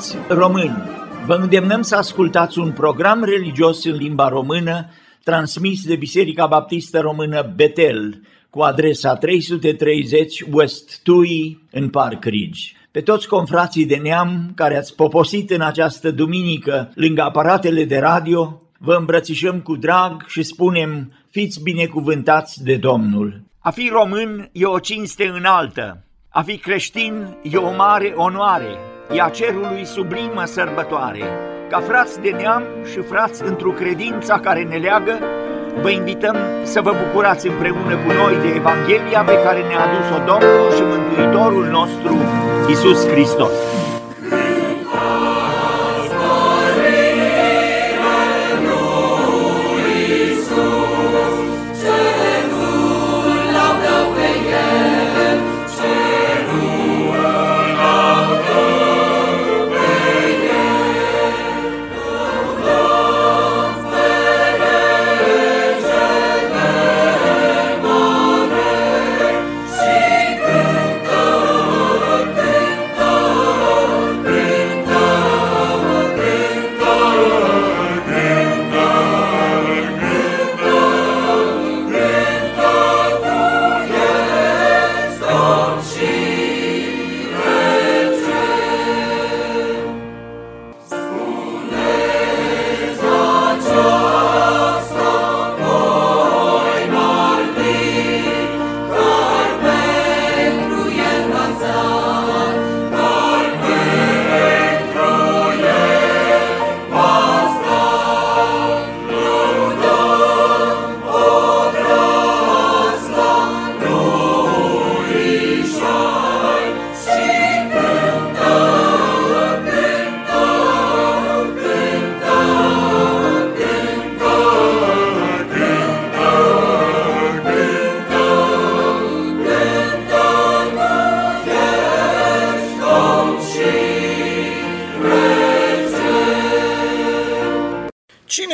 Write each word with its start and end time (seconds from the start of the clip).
Frați 0.00 0.16
români, 0.28 0.82
vă 1.26 1.34
îndemnăm 1.34 1.82
să 1.82 1.96
ascultați 1.96 2.58
un 2.58 2.72
program 2.72 3.24
religios 3.24 3.84
în 3.84 3.94
limba 3.94 4.28
română 4.28 4.86
transmis 5.24 5.84
de 5.84 5.96
Biserica 5.96 6.46
Baptistă 6.46 7.00
Română 7.00 7.52
Betel 7.56 8.20
cu 8.50 8.60
adresa 8.60 9.14
330 9.14 10.44
West 10.52 11.02
Tui 11.02 11.62
în 11.70 11.88
Park 11.88 12.24
Ridge. 12.24 12.60
Pe 12.90 13.00
toți 13.00 13.28
confrații 13.28 13.86
de 13.86 13.96
neam 13.96 14.52
care 14.54 14.76
ați 14.76 14.94
poposit 14.94 15.50
în 15.50 15.60
această 15.60 16.10
duminică 16.10 16.92
lângă 16.94 17.22
aparatele 17.22 17.84
de 17.84 17.98
radio, 17.98 18.62
vă 18.78 18.94
îmbrățișăm 18.94 19.60
cu 19.60 19.76
drag 19.76 20.26
și 20.26 20.42
spunem 20.42 21.12
fiți 21.30 21.62
binecuvântați 21.62 22.64
de 22.64 22.76
Domnul. 22.76 23.42
A 23.58 23.70
fi 23.70 23.88
român 23.92 24.48
e 24.52 24.64
o 24.64 24.78
cinste 24.78 25.26
înaltă, 25.34 26.04
a 26.28 26.42
fi 26.42 26.58
creștin 26.58 27.36
e 27.42 27.56
o 27.56 27.74
mare 27.74 28.12
onoare, 28.16 28.89
e 29.12 29.20
a 29.20 29.28
cerului 29.28 29.84
sublimă 29.84 30.42
sărbătoare. 30.44 31.22
Ca 31.68 31.80
frați 31.80 32.20
de 32.20 32.30
neam 32.30 32.62
și 32.90 33.00
frați 33.00 33.42
într-o 33.44 33.70
credința 33.70 34.40
care 34.40 34.62
ne 34.62 34.76
leagă, 34.76 35.18
vă 35.82 35.90
invităm 35.90 36.36
să 36.62 36.80
vă 36.80 36.92
bucurați 37.02 37.46
împreună 37.46 37.94
cu 38.04 38.12
noi 38.20 38.34
de 38.42 38.48
Evanghelia 38.56 39.22
pe 39.22 39.42
care 39.44 39.60
ne-a 39.68 39.82
adus-o 39.86 40.18
Domnul 40.30 40.70
și 40.76 40.82
Mântuitorul 40.82 41.66
nostru, 41.66 42.14
Isus 42.68 43.08
Hristos. 43.08 43.52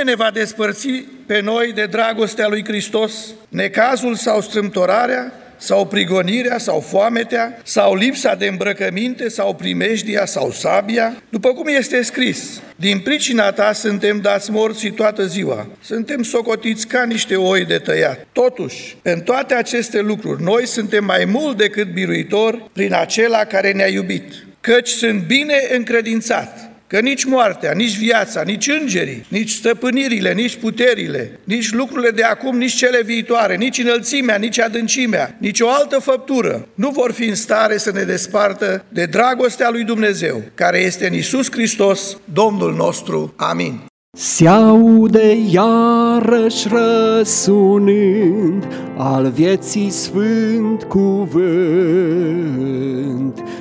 Ne 0.02 0.14
va 0.14 0.30
despărți 0.30 0.88
pe 1.26 1.40
noi 1.40 1.72
de 1.72 1.86
dragostea 1.86 2.48
lui 2.48 2.64
Hristos? 2.64 3.12
Necazul 3.48 4.14
sau 4.14 4.40
strâmtorarea? 4.40 5.32
sau 5.56 5.86
prigonirea, 5.86 6.58
sau 6.58 6.80
foametea, 6.80 7.58
sau 7.62 7.94
lipsa 7.94 8.34
de 8.34 8.46
îmbrăcăminte, 8.46 9.28
sau 9.28 9.54
primejdia, 9.54 10.24
sau 10.24 10.50
sabia, 10.50 11.22
după 11.28 11.52
cum 11.52 11.66
este 11.66 12.02
scris, 12.02 12.60
din 12.76 12.98
pricina 12.98 13.52
ta 13.52 13.72
suntem 13.72 14.20
dați 14.20 14.50
morți 14.50 14.88
toată 14.88 15.26
ziua, 15.26 15.68
suntem 15.82 16.22
socotiți 16.22 16.86
ca 16.86 17.04
niște 17.04 17.36
oi 17.36 17.64
de 17.64 17.78
tăiat. 17.78 18.26
Totuși, 18.32 18.96
în 19.02 19.20
toate 19.20 19.54
aceste 19.54 20.00
lucruri, 20.00 20.42
noi 20.42 20.66
suntem 20.66 21.04
mai 21.04 21.24
mult 21.24 21.56
decât 21.56 21.92
biruitori 21.92 22.70
prin 22.72 22.94
acela 22.94 23.44
care 23.44 23.72
ne-a 23.72 23.88
iubit, 23.88 24.32
căci 24.60 24.88
sunt 24.88 25.22
bine 25.22 25.54
încredințat 25.76 26.70
Că 26.86 27.00
nici 27.00 27.24
moartea, 27.24 27.72
nici 27.72 27.96
viața, 27.96 28.42
nici 28.42 28.68
îngerii, 28.80 29.24
nici 29.28 29.50
stăpânirile, 29.50 30.32
nici 30.32 30.56
puterile, 30.56 31.40
nici 31.44 31.72
lucrurile 31.72 32.10
de 32.10 32.22
acum, 32.22 32.56
nici 32.56 32.74
cele 32.74 33.02
viitoare, 33.02 33.56
nici 33.56 33.78
înălțimea, 33.78 34.36
nici 34.36 34.60
adâncimea, 34.60 35.36
nici 35.38 35.60
o 35.60 35.70
altă 35.70 35.98
făptură 35.98 36.68
nu 36.74 36.90
vor 36.90 37.12
fi 37.12 37.24
în 37.24 37.34
stare 37.34 37.76
să 37.76 37.90
ne 37.92 38.02
despartă 38.02 38.84
de 38.88 39.04
dragostea 39.04 39.70
lui 39.70 39.84
Dumnezeu, 39.84 40.42
care 40.54 40.78
este 40.78 41.06
în 41.06 41.14
Isus 41.14 41.50
Hristos, 41.50 42.16
Domnul 42.24 42.74
nostru. 42.74 43.34
Amin. 43.36 43.80
Se 44.18 44.48
aude 44.48 45.36
iarăși 46.16 46.68
răsunând 46.68 48.66
al 48.96 49.30
vieții 49.34 49.90
sfânt 49.90 50.82
cuvânt, 50.82 51.42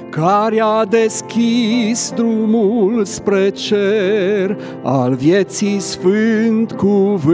care 0.09 0.59
a 0.61 0.85
deschis 0.85 2.11
drumul 2.15 3.05
spre 3.05 3.49
cer, 3.49 4.57
al 4.83 5.13
vieții 5.13 5.79
sfânt 5.79 6.71
cuvânt, 6.71 7.25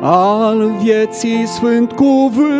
al 0.00 0.70
vieții 0.82 1.46
sfânt 1.46 1.92
cuvânt, 1.92 2.50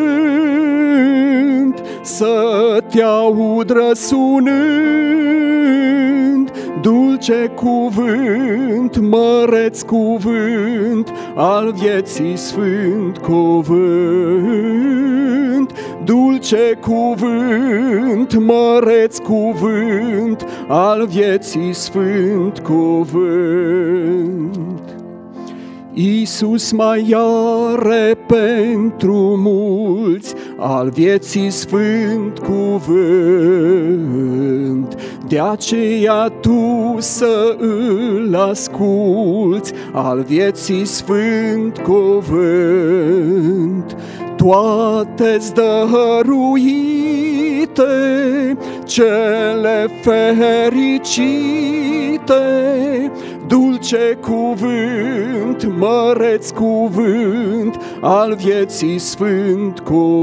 să 2.02 2.82
te 2.90 3.02
aud 3.02 3.70
răsunând, 3.70 5.29
dulce 6.80 7.52
cuvânt, 7.54 8.98
măreț 8.98 9.82
cuvânt, 9.82 11.12
al 11.34 11.72
vieții 11.72 12.36
sfânt 12.36 13.18
cuvânt, 13.18 13.80
dulce 16.04 16.78
cuvânt, 16.80 18.34
măreț 18.38 19.18
cuvânt, 19.18 20.46
al 20.68 21.06
vieții 21.06 21.72
sfânt 21.72 22.58
cuvânt. 22.58 23.20
Iisus 26.02 26.72
mai 26.72 27.14
are 27.14 28.18
pentru 28.26 29.36
mulți 29.38 30.34
al 30.56 30.88
vieții 30.88 31.50
sfânt 31.50 32.38
cuvânt. 32.38 32.98
De 35.28 35.40
aceea 35.40 36.28
tu 36.40 36.96
să 36.98 37.56
îl 37.58 38.34
asculți 38.34 39.72
al 39.92 40.24
vieții 40.28 40.84
sfânt 40.84 41.78
cuvânt. 41.78 42.36
Toate-ți 44.36 45.54
dăruite, 45.54 46.62
cele 48.84 49.88
fericite, 50.02 51.10
dulce 53.80 54.18
cuvânt, 54.20 55.78
măreț 55.78 56.50
cuvânt, 56.50 57.76
al 58.00 58.34
vieții 58.34 58.98
sfânt 58.98 59.78
cuvânt, 59.78 60.20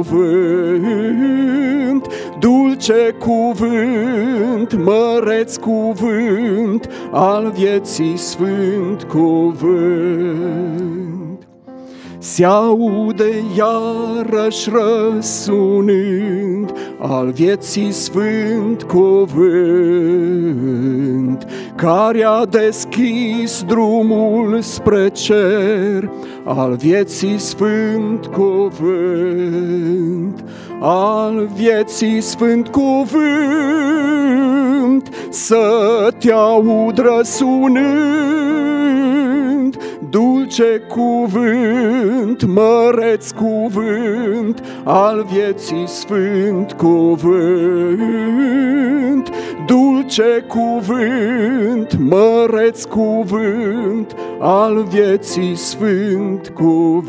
dulce 2.39 3.15
cuvânt, 3.19 4.73
măreț 4.83 5.55
cuvânt, 5.55 6.89
al 7.11 7.51
vieții 7.55 8.17
sfânt 8.17 9.03
cuvânt 9.03 10.47
se 12.27 12.45
aude 12.45 13.43
iarăși 13.57 14.69
răsunând 14.69 16.73
al 16.99 17.31
vieții 17.31 17.91
sfânt 17.91 18.83
cuvânt, 18.83 19.37
care 21.75 22.23
a 22.23 22.45
deschis 22.45 23.63
drumul 23.67 24.61
spre 24.61 25.09
cer, 25.09 26.09
al 26.43 26.75
vieții 26.75 27.37
sfânt 27.37 28.25
cuvânt, 28.25 30.43
al 30.79 31.49
vieții 31.55 32.21
sfânt 32.21 32.67
cuvânt, 32.67 33.17
să 35.29 36.07
te 36.17 36.31
aud 36.31 36.97
răsunând, 36.97 38.66
dulce 40.47 40.81
cuvânt, 40.87 42.45
măreț 42.45 43.31
cuvânt, 43.31 44.63
al 44.83 45.25
vieții 45.31 45.87
sfânt 45.87 46.71
cuvânt, 46.71 47.29
dulce 49.65 50.45
cuvânt, 50.47 51.97
măreț 51.99 52.83
cuvânt, 52.83 54.15
al 54.39 54.83
vieții 54.83 55.55
sfânt 55.55 56.47
cuvânt. 56.47 57.07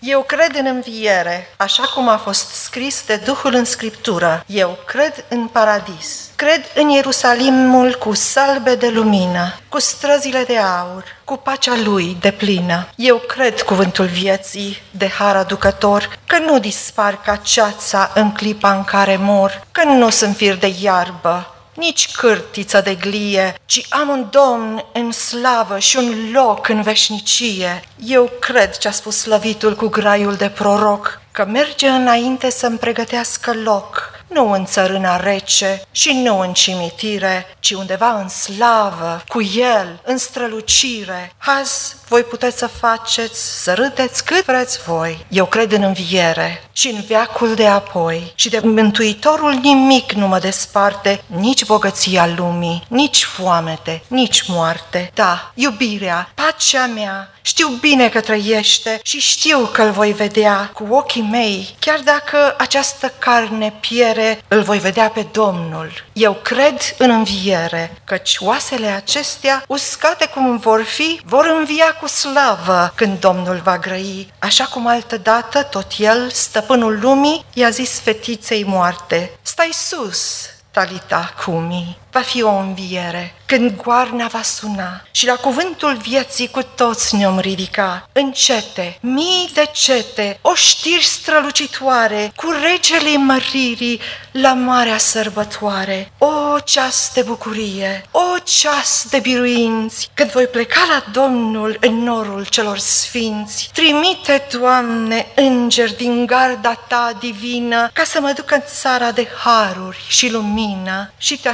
Eu 0.00 0.22
cred 0.22 0.56
în 0.58 0.66
înviere, 0.66 1.54
așa 1.56 1.82
cum 1.82 2.08
a 2.08 2.16
fost 2.16 2.48
scris 2.48 3.04
de 3.06 3.16
Duhul 3.16 3.54
în 3.54 3.64
Scriptură. 3.64 4.44
Eu 4.46 4.78
cred 4.86 5.24
în 5.28 5.46
paradis. 5.46 6.30
Cred 6.36 6.64
în 6.74 6.88
Ierusalimul 6.88 7.94
cu 7.94 8.14
salbe 8.14 8.74
de 8.74 8.88
lumină, 8.88 9.58
cu 9.68 9.80
străzile 9.80 10.44
de 10.44 10.58
aur, 10.58 11.04
cu 11.24 11.36
pacea 11.36 11.74
lui 11.84 12.16
de 12.20 12.30
plină. 12.30 12.88
Eu 12.96 13.16
cred 13.16 13.60
cuvântul 13.60 14.06
vieții 14.06 14.82
de 14.90 15.08
har 15.08 15.36
aducător, 15.36 16.18
că 16.26 16.38
nu 16.38 16.58
dispar 16.58 17.20
ca 17.20 17.36
ceața 17.36 18.10
în 18.14 18.32
clipa 18.32 18.72
în 18.72 18.84
care 18.84 19.16
mor, 19.16 19.62
că 19.72 19.84
nu 19.84 20.10
sunt 20.10 20.36
fir 20.36 20.54
de 20.54 20.74
iarbă, 20.80 21.52
nici 21.78 22.10
cârtiță 22.10 22.80
de 22.80 22.94
glie, 22.94 23.54
ci 23.66 23.86
am 23.88 24.08
un 24.08 24.26
domn 24.30 24.84
în 24.92 25.12
slavă 25.12 25.78
și 25.78 25.96
un 25.96 26.30
loc 26.32 26.68
în 26.68 26.82
veșnicie. 26.82 27.82
Eu 28.04 28.30
cred 28.40 28.76
ce 28.76 28.88
a 28.88 28.90
spus 28.90 29.16
slăvitul 29.16 29.74
cu 29.74 29.86
graiul 29.86 30.34
de 30.34 30.48
proroc, 30.48 31.20
că 31.32 31.44
merge 31.44 31.88
înainte 31.88 32.50
să-mi 32.50 32.78
pregătească 32.78 33.52
loc 33.62 34.17
nu 34.28 34.50
în 34.50 34.64
țărâna 34.64 35.16
rece 35.16 35.82
și 35.90 36.12
nu 36.24 36.40
în 36.40 36.52
cimitire, 36.52 37.46
ci 37.60 37.70
undeva 37.70 38.20
în 38.20 38.28
slavă, 38.28 39.22
cu 39.28 39.42
el, 39.42 40.00
în 40.04 40.18
strălucire. 40.18 41.32
Azi 41.38 41.96
voi 42.08 42.22
puteți 42.22 42.58
să 42.58 42.66
faceți, 42.66 43.62
să 43.62 43.74
râdeți 43.74 44.24
cât 44.24 44.44
vreți 44.44 44.82
voi. 44.86 45.26
Eu 45.28 45.46
cred 45.46 45.72
în 45.72 45.82
înviere 45.82 46.62
și 46.72 46.88
în 46.88 47.00
veacul 47.06 47.54
de 47.54 47.66
apoi 47.66 48.32
și 48.34 48.48
de 48.48 48.60
Mântuitorul 48.62 49.52
nimic 49.52 50.12
nu 50.12 50.26
mă 50.26 50.38
desparte, 50.38 51.22
nici 51.26 51.64
bogăția 51.64 52.26
lumii, 52.36 52.86
nici 52.88 53.24
foamete, 53.24 54.02
nici 54.08 54.48
moarte. 54.48 55.10
Da, 55.14 55.52
iubirea, 55.54 56.30
pacea 56.34 56.86
mea, 56.86 57.30
știu 57.48 57.68
bine 57.68 58.08
că 58.08 58.20
trăiește 58.20 59.00
și 59.02 59.18
știu 59.20 59.58
că 59.58 59.82
îl 59.82 59.90
voi 59.90 60.12
vedea 60.12 60.70
cu 60.74 60.86
ochii 60.90 61.22
mei, 61.22 61.76
chiar 61.78 62.00
dacă 62.04 62.54
această 62.58 63.12
carne 63.18 63.74
piere, 63.80 64.42
îl 64.48 64.62
voi 64.62 64.78
vedea 64.78 65.08
pe 65.08 65.26
Domnul. 65.32 66.04
Eu 66.12 66.32
cred 66.32 66.94
în 66.98 67.10
înviere, 67.10 67.96
căci 68.04 68.36
oasele 68.40 68.86
acestea, 68.86 69.64
uscate 69.66 70.26
cum 70.26 70.56
vor 70.58 70.82
fi, 70.82 71.20
vor 71.24 71.54
învia 71.58 71.96
cu 72.00 72.06
slavă 72.06 72.92
când 72.94 73.20
Domnul 73.20 73.60
va 73.64 73.78
grăi, 73.78 74.32
așa 74.38 74.64
cum 74.64 74.86
altădată 74.86 75.62
tot 75.62 75.86
el, 75.98 76.30
stăpânul 76.30 76.98
lumii, 77.00 77.44
i-a 77.52 77.70
zis 77.70 78.00
fetiței 78.00 78.64
moarte, 78.64 79.30
stai 79.42 79.70
sus, 79.72 80.46
Talita 80.70 81.34
Cumi, 81.44 81.98
va 82.10 82.20
fi 82.20 82.42
o 82.42 82.50
înviere 82.50 83.32
când 83.48 83.82
goarna 83.82 84.26
va 84.26 84.42
suna 84.42 85.02
și 85.10 85.26
la 85.26 85.34
cuvântul 85.34 85.96
vieții 85.96 86.48
cu 86.48 86.62
toți 86.62 87.16
ne-om 87.16 87.38
ridica. 87.38 88.08
Încete, 88.12 88.98
mii 89.00 89.50
de 89.54 89.68
cete, 89.72 90.38
o 90.42 90.54
știri 90.54 91.04
strălucitoare, 91.04 92.32
cu 92.36 92.54
regele 92.62 93.16
măririi 93.16 94.00
la 94.30 94.52
marea 94.52 94.98
sărbătoare. 94.98 96.12
O 96.18 96.58
ceas 96.64 97.10
de 97.14 97.22
bucurie, 97.22 98.04
o 98.10 98.38
ceas 98.44 99.06
de 99.10 99.18
biruinți, 99.18 100.10
când 100.14 100.30
voi 100.30 100.46
pleca 100.46 100.80
la 100.88 101.04
Domnul 101.12 101.76
în 101.80 102.02
norul 102.02 102.46
celor 102.46 102.78
sfinți. 102.78 103.70
Trimite, 103.72 104.46
Doamne, 104.50 105.26
îngeri 105.34 105.96
din 105.96 106.26
garda 106.26 106.74
Ta 106.88 107.16
divină, 107.20 107.90
ca 107.92 108.04
să 108.04 108.20
mă 108.20 108.32
duc 108.36 108.50
în 108.50 108.62
țara 108.80 109.10
de 109.10 109.28
haruri 109.44 110.04
și 110.08 110.30
lumină 110.30 111.12
și 111.18 111.40
te 111.40 111.48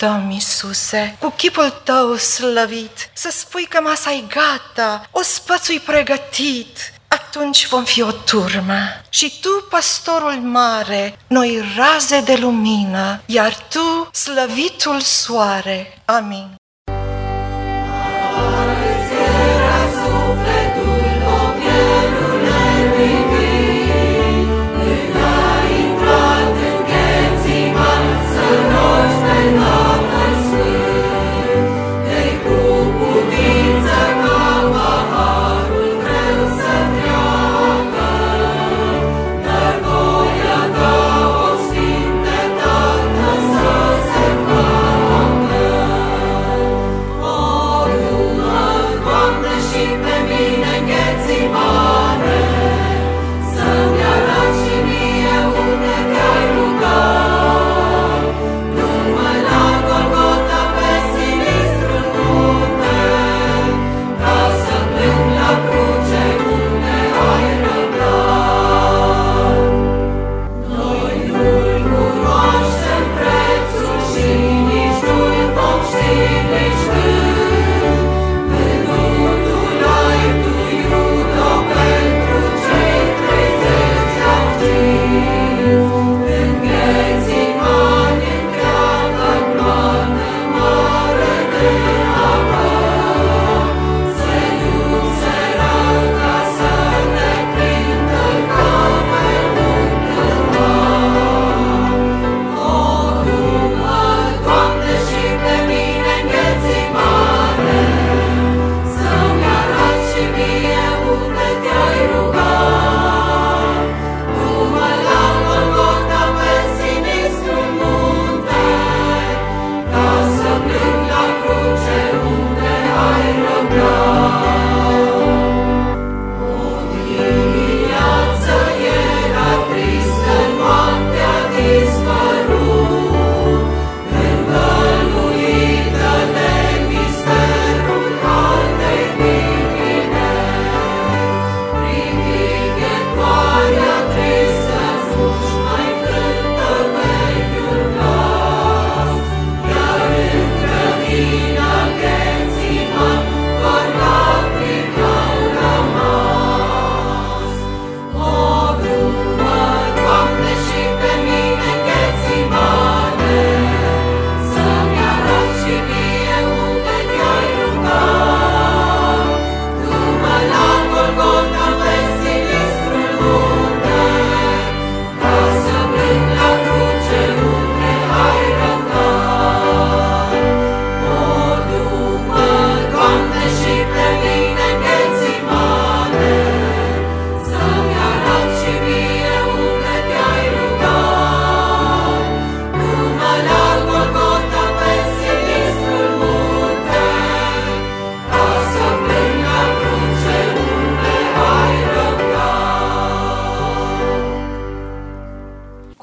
așteptăm, 0.00 0.30
Iisuse, 0.30 1.16
cu 1.18 1.30
chipul 1.36 1.80
tău 1.84 2.16
slăvit, 2.16 3.10
să 3.12 3.28
spui 3.32 3.64
că 3.64 3.80
masa 3.80 4.12
e 4.12 4.24
gata, 4.28 5.08
o 5.10 5.22
spățui 5.22 5.80
pregătit, 5.80 6.92
atunci 7.08 7.68
vom 7.68 7.84
fi 7.84 8.02
o 8.02 8.12
turmă. 8.12 8.78
Și 9.08 9.38
tu, 9.40 9.66
pastorul 9.70 10.40
mare, 10.42 11.18
noi 11.26 11.74
raze 11.76 12.20
de 12.20 12.36
lumină, 12.36 13.22
iar 13.26 13.56
tu, 13.68 14.10
slăvitul 14.12 15.00
soare. 15.00 16.02
Amin. 16.04 16.59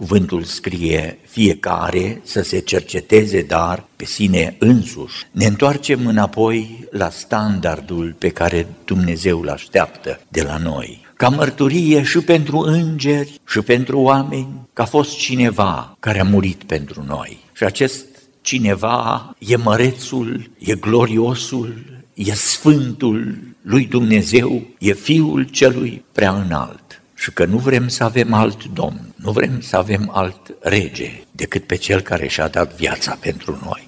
Cuvântul 0.08 0.44
scrie 0.44 1.20
fiecare 1.26 2.22
să 2.24 2.42
se 2.42 2.60
cerceteze, 2.60 3.42
dar 3.42 3.86
pe 3.96 4.06
sine 4.06 4.56
însuși. 4.60 5.28
Ne 5.32 5.46
întoarcem 5.46 6.08
înapoi 6.08 6.88
la 6.92 7.10
standardul 7.10 8.16
pe 8.18 8.30
care 8.30 8.68
Dumnezeu 8.86 9.42
îl 9.42 9.50
așteaptă 9.50 10.20
de 10.30 10.42
la 10.42 10.58
noi. 10.58 11.06
Ca 11.14 11.30
mărturie 11.30 12.04
și 12.04 12.20
pentru 12.20 12.58
îngeri 12.58 13.40
și 13.48 13.62
pentru 13.62 14.00
oameni 14.00 14.68
că 14.74 14.82
a 14.82 14.86
fost 14.86 15.18
cineva 15.18 15.98
care 16.00 16.20
a 16.20 16.24
murit 16.24 16.64
pentru 16.64 17.04
noi. 17.08 17.38
Și 17.54 17.64
acest 17.64 18.06
cineva 18.42 19.36
e 19.40 19.56
mărețul, 19.56 20.52
e 20.58 20.76
gloriosul, 20.76 21.74
e 22.14 22.34
sfântul 22.34 23.38
lui 23.62 23.86
Dumnezeu, 23.86 24.62
e 24.80 24.94
fiul 24.94 25.44
celui 25.44 26.06
prea 26.12 26.32
înalt 26.32 26.87
și 27.28 27.34
că 27.34 27.46
nu 27.46 27.58
vrem 27.58 27.88
să 27.88 28.04
avem 28.04 28.34
alt 28.34 28.66
domn, 28.66 29.14
nu 29.16 29.32
vrem 29.32 29.62
să 29.62 29.78
avem 29.78 30.12
alt 30.14 30.40
rege 30.60 31.12
decât 31.32 31.64
pe 31.64 31.76
cel 31.76 32.02
care 32.02 32.28
și-a 32.28 32.48
dat 32.48 32.76
viața 32.76 33.18
pentru 33.20 33.60
noi. 33.64 33.88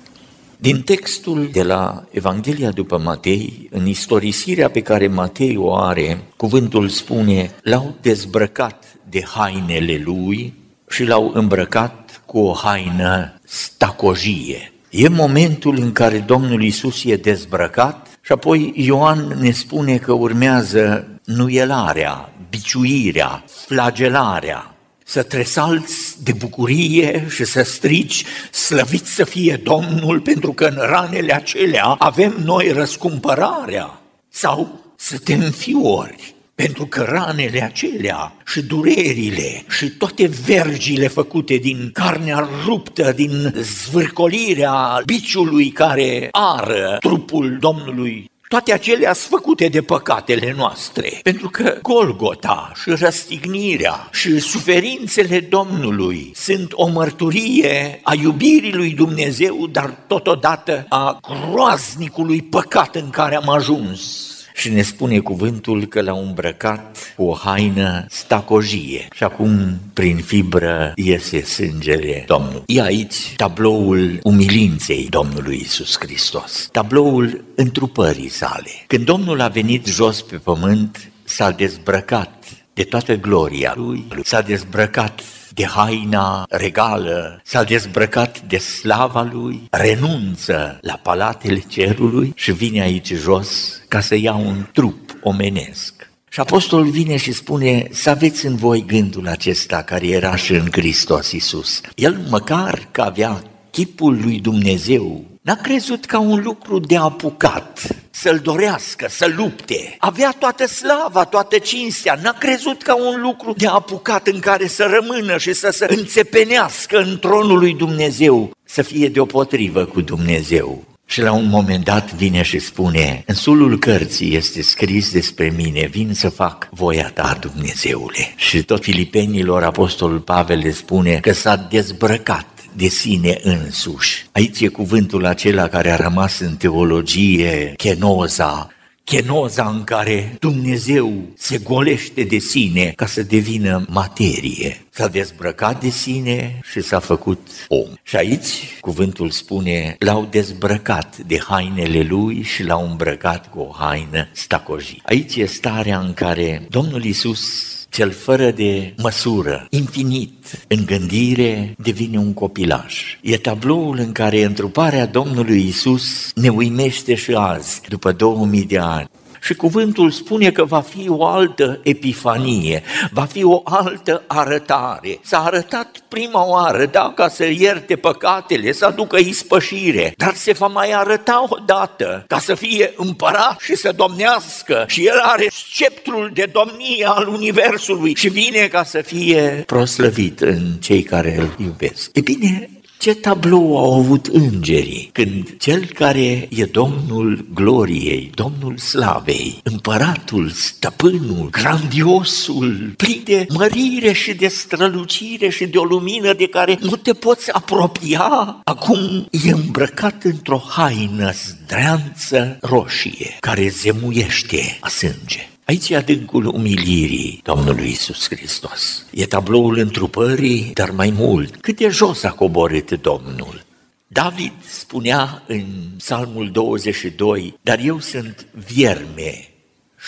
Din 0.58 0.81
textul 0.81 1.50
de 1.51 1.63
la 1.63 2.03
Evanghelia 2.12 2.72
după 2.72 2.98
Matei, 2.98 3.69
în 3.72 3.88
istorisirea 3.88 4.69
pe 4.69 4.81
care 4.81 5.08
Matei 5.08 5.58
o 5.58 5.75
are, 5.75 6.24
cuvântul 6.36 6.88
spune, 6.88 7.51
l-au 7.62 7.96
dezbrăcat 8.01 8.84
de 9.10 9.24
hainele 9.24 10.01
lui 10.03 10.53
și 10.89 11.03
l-au 11.03 11.31
îmbrăcat 11.34 12.22
cu 12.25 12.39
o 12.39 12.53
haină 12.53 13.39
stacojie. 13.43 14.74
E 14.89 15.08
momentul 15.08 15.77
în 15.77 15.91
care 15.91 16.17
Domnul 16.17 16.63
Isus 16.63 17.03
e 17.03 17.15
dezbrăcat 17.15 18.19
și 18.22 18.31
apoi 18.31 18.74
Ioan 18.75 19.38
ne 19.39 19.51
spune 19.51 19.98
că 19.98 20.12
urmează 20.12 21.08
nuielarea, 21.36 22.33
biciuirea, 22.50 23.43
flagelarea, 23.65 24.75
să 25.05 25.24
tresalți 25.24 26.24
de 26.24 26.31
bucurie 26.38 27.27
și 27.29 27.43
să 27.43 27.63
strici, 27.63 28.25
slăvit 28.51 29.05
să 29.05 29.24
fie 29.24 29.59
Domnul, 29.63 30.19
pentru 30.19 30.53
că 30.53 30.65
în 30.65 30.77
ranele 30.77 31.33
acelea 31.33 31.86
avem 31.86 32.36
noi 32.43 32.71
răscumpărarea, 32.71 34.01
sau 34.29 34.79
să 34.95 35.17
te 35.17 35.33
înfiori, 35.33 36.36
pentru 36.55 36.86
că 36.86 37.01
ranele 37.01 37.63
acelea 37.63 38.33
și 38.45 38.62
durerile 38.62 39.63
și 39.69 39.89
toate 39.89 40.27
vergile 40.45 41.07
făcute 41.07 41.55
din 41.55 41.89
carnea 41.93 42.50
ruptă, 42.65 43.12
din 43.15 43.53
zvârcolirea 43.62 45.01
biciului 45.05 45.69
care 45.69 46.27
ară 46.31 46.98
trupul 47.00 47.57
Domnului 47.59 48.29
toate 48.50 48.74
acelea 48.74 49.13
sunt 49.13 49.29
făcute 49.29 49.68
de 49.68 49.82
păcatele 49.82 50.53
noastre, 50.58 51.20
pentru 51.24 51.50
că 51.50 51.77
Golgota 51.82 52.72
și 52.82 52.89
răstignirea 52.89 54.10
și 54.12 54.39
suferințele 54.39 55.39
Domnului 55.39 56.32
sunt 56.36 56.72
o 56.74 56.88
mărturie 56.88 58.00
a 58.03 58.13
iubirii 58.13 58.74
lui 58.74 58.91
Dumnezeu, 58.91 59.68
dar 59.68 59.89
totodată 60.08 60.86
a 60.89 61.20
groaznicului 61.51 62.41
păcat 62.41 62.96
în 62.96 63.10
care 63.10 63.36
am 63.36 63.50
ajuns 63.50 64.29
și 64.60 64.70
ne 64.70 64.82
spune 64.82 65.20
cuvântul 65.20 65.86
că 65.86 66.01
l-a 66.01 66.20
îmbrăcat 66.20 67.13
cu 67.16 67.24
o 67.24 67.34
haină 67.34 68.06
stacojie 68.10 69.08
și 69.13 69.24
acum 69.24 69.80
prin 69.94 70.18
fibră 70.18 70.92
iese 70.96 71.42
sângele 71.42 72.24
Domnului. 72.28 72.63
E 72.66 72.82
aici 72.82 73.34
tabloul 73.36 74.20
umilinței 74.24 75.08
Domnului 75.10 75.60
Isus 75.63 75.98
Hristos, 76.00 76.70
tabloul 76.72 77.44
întrupării 77.56 78.30
sale. 78.30 78.70
Când 78.88 79.06
Domnul 79.06 79.42
a 79.42 79.48
venit 79.48 79.86
jos 79.86 80.22
pe 80.22 80.36
pământ, 80.36 81.12
s-a 81.24 81.51
dezbrăcat 81.51 82.38
de 82.79 82.86
toată 82.86 83.15
gloria 83.15 83.74
lui, 83.75 84.05
s-a 84.24 84.41
dezbrăcat 84.41 85.21
de 85.53 85.65
haina 85.65 86.45
regală, 86.50 87.41
s-a 87.43 87.63
dezbrăcat 87.63 88.41
de 88.41 88.57
slava 88.57 89.29
lui, 89.31 89.67
renunță 89.71 90.77
la 90.81 90.93
palatele 90.93 91.63
cerului 91.67 92.31
și 92.36 92.51
vine 92.51 92.81
aici 92.81 93.13
jos 93.13 93.81
ca 93.88 94.00
să 94.00 94.15
ia 94.15 94.33
un 94.33 94.69
trup 94.74 95.17
omenesc. 95.21 96.09
Și 96.29 96.39
apostolul 96.39 96.89
vine 96.89 97.17
și 97.17 97.31
spune 97.31 97.88
să 97.91 98.09
aveți 98.09 98.45
în 98.45 98.55
voi 98.55 98.83
gândul 98.88 99.27
acesta 99.27 99.81
care 99.81 100.07
era 100.07 100.36
și 100.36 100.53
în 100.53 100.67
Hristos 100.71 101.31
Iisus. 101.31 101.81
El 101.95 102.17
măcar 102.29 102.88
că 102.91 103.01
avea 103.01 103.43
chipul 103.71 104.19
lui 104.21 104.39
Dumnezeu, 104.39 105.25
n-a 105.41 105.55
crezut 105.55 106.05
ca 106.05 106.19
un 106.19 106.41
lucru 106.43 106.79
de 106.79 106.98
apucat 106.98 107.88
să-l 108.10 108.39
dorească, 108.43 109.08
să 109.10 109.34
lupte. 109.36 109.96
Avea 110.00 110.36
toată 110.39 110.67
slava, 110.67 111.24
toată 111.24 111.58
cinstea, 111.58 112.19
n-a 112.22 112.31
crezut 112.31 112.81
ca 112.81 112.96
un 112.96 113.22
lucru 113.22 113.53
de 113.58 113.67
apucat 113.67 114.27
în 114.27 114.39
care 114.39 114.67
să 114.67 115.00
rămână 115.00 115.38
și 115.38 115.53
să 115.53 115.69
se 115.72 115.86
înțepenească 115.89 116.98
în 116.98 117.19
tronul 117.19 117.60
lui 117.60 117.74
Dumnezeu, 117.74 118.51
să 118.63 118.81
fie 118.81 119.10
deopotrivă 119.10 119.86
cu 119.86 120.01
Dumnezeu. 120.01 120.84
Și 121.05 121.22
la 121.22 121.31
un 121.31 121.48
moment 121.50 121.84
dat 121.84 122.13
vine 122.13 122.41
și 122.41 122.60
spune, 122.60 123.24
în 123.25 123.36
sulul 123.36 123.79
cărții 123.79 124.36
este 124.36 124.62
scris 124.62 125.12
despre 125.12 125.53
mine, 125.55 125.88
vin 125.91 126.13
să 126.13 126.29
fac 126.29 126.69
voia 126.72 127.12
ta, 127.13 127.38
Dumnezeule. 127.39 128.34
Și 128.36 128.63
tot 128.63 128.84
filipenilor 128.84 129.63
apostolul 129.63 130.19
Pavel 130.19 130.58
le 130.58 130.72
spune 130.72 131.19
că 131.19 131.31
s-a 131.31 131.55
dezbrăcat 131.55 132.59
de 132.76 132.88
sine 132.88 133.40
însuși. 133.44 134.26
Aici 134.32 134.62
e 134.62 134.68
cuvântul 134.68 135.26
acela 135.26 135.68
care 135.68 135.92
a 135.92 135.96
rămas 135.96 136.40
în 136.40 136.56
teologie, 136.56 137.74
chenoza, 137.78 138.70
chenoza 139.10 139.70
în 139.70 139.84
care 139.84 140.36
Dumnezeu 140.40 141.14
se 141.36 141.58
golește 141.58 142.24
de 142.24 142.38
sine 142.38 142.94
ca 142.96 143.06
să 143.06 143.24
devină 143.24 143.86
materie. 143.90 144.86
S-a 144.90 145.08
dezbrăcat 145.08 145.82
de 145.82 145.90
sine 145.90 146.60
și 146.72 146.82
s-a 146.82 147.00
făcut 147.00 147.48
om. 147.68 147.88
Și 148.04 148.16
aici 148.16 148.78
cuvântul 148.80 149.30
spune, 149.30 149.96
l-au 150.00 150.28
dezbrăcat 150.32 151.18
de 151.18 151.40
hainele 151.40 152.02
lui 152.02 152.44
și 152.44 152.64
l-au 152.64 152.90
îmbrăcat 152.90 153.50
cu 153.50 153.60
o 153.60 153.76
haină 153.78 154.28
stacojii. 154.32 155.02
Aici 155.06 155.36
e 155.36 155.46
starea 155.46 156.00
în 156.00 156.14
care 156.14 156.66
Domnul 156.70 157.04
Isus 157.04 157.78
cel 157.89 158.12
fără 158.12 158.51
de 158.51 158.93
măsură, 158.98 159.67
infinit, 159.69 160.65
în 160.67 160.86
gândire, 160.86 161.75
devine 161.77 162.17
un 162.17 162.34
copilaj. 162.34 163.19
E 163.22 163.38
tabloul 163.38 163.98
în 163.98 164.12
care 164.12 164.43
întruparea 164.43 165.05
Domnului 165.05 165.67
Isus 165.67 166.31
ne 166.36 166.50
uimește 166.50 167.15
și 167.15 167.34
azi, 167.34 167.81
după 167.88 168.12
2000 168.12 168.63
de 168.63 168.77
ani. 168.77 169.10
Și 169.41 169.53
cuvântul 169.53 170.12
spune 170.12 170.51
că 170.51 170.63
va 170.63 170.81
fi 170.81 171.10
o 171.10 171.25
altă 171.25 171.79
epifanie, 171.84 172.84
va 173.12 173.24
fi 173.24 173.43
o 173.43 173.62
altă 173.63 174.24
arătare. 174.27 175.19
S-a 175.22 175.43
arătat 175.43 175.98
prima 176.08 176.46
oară, 176.46 176.86
da, 176.86 177.13
ca 177.15 177.27
să 177.27 177.46
ierte 177.46 177.96
păcatele, 177.96 178.72
să 178.72 178.86
aducă 178.86 179.17
ispășire, 179.17 180.13
dar 180.17 180.34
se 180.34 180.51
va 180.51 180.67
mai 180.67 180.91
arăta 180.91 181.46
o 181.50 181.58
dată 181.65 182.24
ca 182.27 182.39
să 182.39 182.55
fie 182.55 182.93
împărat 182.96 183.60
și 183.60 183.75
să 183.75 183.91
domnească 183.96 184.84
și 184.88 185.05
el 185.05 185.19
are 185.22 185.48
sceptrul 185.51 186.31
de 186.34 186.50
domnie 186.51 187.05
al 187.05 187.27
universului 187.27 188.15
și 188.15 188.29
vine 188.29 188.67
ca 188.67 188.84
să 188.84 189.01
fie 189.01 189.63
proslăvit 189.65 190.39
în 190.41 190.75
cei 190.79 191.03
care 191.03 191.36
îl 191.39 191.65
iubesc. 191.65 192.10
E 192.13 192.22
bine, 192.22 192.69
ce 193.00 193.13
tablou 193.13 193.77
au 193.77 194.00
avut 194.00 194.25
îngerii 194.25 195.10
când 195.13 195.58
cel 195.58 195.86
care 195.86 196.48
e 196.50 196.65
Domnul 196.65 197.46
gloriei, 197.53 198.32
Domnul 198.34 198.77
slavei, 198.77 199.60
împăratul, 199.63 200.50
stăpânul, 200.50 201.48
grandiosul, 201.51 202.94
plin 202.98 203.22
de 203.24 203.46
mărire 203.50 204.12
și 204.12 204.34
de 204.34 204.48
strălucire 204.48 205.50
și 205.50 205.65
de 205.65 205.77
o 205.77 205.84
lumină 205.84 206.34
de 206.34 206.48
care 206.48 206.77
nu 206.82 206.96
te 206.96 207.13
poți 207.13 207.53
apropia, 207.53 208.62
acum 208.63 209.27
e 209.32 209.51
îmbrăcat 209.51 210.24
într-o 210.24 210.62
haină 210.70 211.32
zdreanță 211.32 212.58
roșie 212.62 213.36
care 213.39 213.68
zemuiește 213.68 214.77
a 214.79 214.88
sânge. 214.88 215.50
Aici 215.70 215.90
e 215.90 215.96
adâncul 215.96 216.46
umilirii 216.46 217.40
Domnului 217.44 217.90
Isus 217.90 218.28
Hristos. 218.30 219.06
E 219.12 219.26
tabloul 219.26 219.78
întrupării, 219.78 220.72
dar 220.74 220.90
mai 220.92 221.10
mult, 221.10 221.56
cât 221.56 221.78
de 221.78 221.88
jos 221.88 222.24
a 222.24 222.32
coborât 222.32 222.92
Domnul. 223.02 223.66
David 224.08 224.54
spunea 224.68 225.44
în 225.48 225.66
Psalmul 225.98 226.52
22, 226.52 227.60
dar 227.62 227.80
eu 227.84 228.00
sunt 228.00 228.48
vierme 228.68 229.50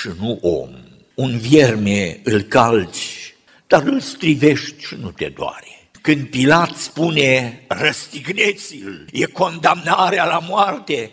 și 0.02 0.10
nu 0.20 0.40
om. 0.42 0.70
Un 1.14 1.38
vierme 1.38 2.20
îl 2.24 2.42
calci, 2.42 3.36
dar 3.68 3.84
îl 3.84 4.00
strivești 4.00 4.86
și 4.86 4.96
nu 5.02 5.12
te 5.12 5.32
doare. 5.36 5.90
Când 6.02 6.26
Pilat 6.28 6.76
spune, 6.76 7.64
răstigneți-l, 7.68 9.06
e 9.12 9.26
condamnarea 9.26 10.26
la 10.26 10.40
moarte, 10.48 11.12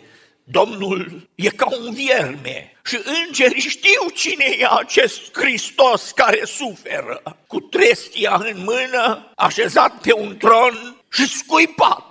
Domnul 0.51 1.29
e 1.35 1.49
ca 1.49 1.67
un 1.79 1.93
vierme 1.93 2.71
și 2.85 2.99
îngerii 3.25 3.61
știu 3.61 4.09
cine 4.13 4.45
e 4.59 4.67
acest 4.69 5.37
Hristos 5.37 6.11
care 6.11 6.41
suferă, 6.45 7.21
cu 7.47 7.59
trestia 7.59 8.41
în 8.43 8.63
mână, 8.63 9.31
așezat 9.35 10.01
pe 10.01 10.13
un 10.13 10.37
tron 10.37 11.03
și 11.11 11.27
scuipat. 11.27 12.05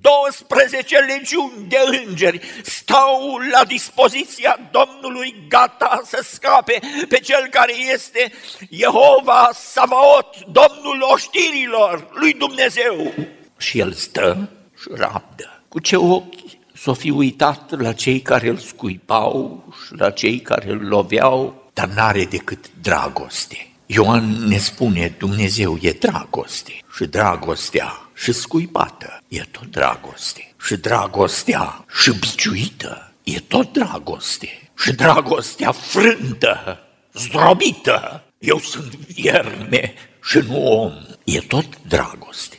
12 0.00 0.98
legiuni 0.98 1.66
de 1.68 1.78
îngeri 2.06 2.40
stau 2.62 3.38
la 3.52 3.64
dispoziția 3.64 4.58
Domnului 4.70 5.34
gata 5.48 6.00
să 6.04 6.24
scape 6.32 6.80
pe 7.08 7.18
cel 7.18 7.46
care 7.50 7.72
este 7.92 8.32
Jehova 8.70 9.50
Savaot, 9.52 10.36
Domnul 10.38 11.06
oștirilor 11.12 12.08
lui 12.12 12.32
Dumnezeu. 12.32 13.14
Și 13.58 13.78
el 13.78 13.92
stă 13.92 14.48
și 14.80 14.88
rabdă. 14.94 15.62
Cu 15.68 15.80
ce 15.80 15.96
ochi 15.96 16.45
s-o 16.76 16.94
fi 16.94 17.10
uitat 17.10 17.80
la 17.80 17.92
cei 17.92 18.20
care 18.20 18.48
îl 18.48 18.56
scuipau 18.56 19.64
și 19.86 19.94
la 19.94 20.10
cei 20.10 20.40
care 20.40 20.70
îl 20.70 20.86
loveau, 20.86 21.70
dar 21.72 21.88
n-are 21.88 22.24
decât 22.24 22.70
dragoste. 22.82 23.70
Ioan 23.86 24.46
ne 24.46 24.58
spune, 24.58 25.14
Dumnezeu 25.18 25.78
e 25.80 25.90
dragoste 25.90 26.72
și 26.96 27.04
dragostea 27.04 27.92
și 28.14 28.32
scuipată 28.32 29.22
e 29.28 29.40
tot 29.50 29.66
dragoste. 29.70 30.54
Și 30.62 30.76
dragostea 30.76 31.84
și 32.00 32.12
biciuită 32.18 33.12
e 33.24 33.40
tot 33.40 33.72
dragoste. 33.72 34.48
Și 34.78 34.92
dragostea 34.92 35.72
frântă, 35.72 36.78
zdrobită, 37.12 38.24
eu 38.38 38.58
sunt 38.58 38.96
vierme 38.96 39.94
și 40.22 40.38
nu 40.38 40.82
om, 40.82 40.92
e 41.24 41.40
tot 41.40 41.66
dragoste. 41.88 42.56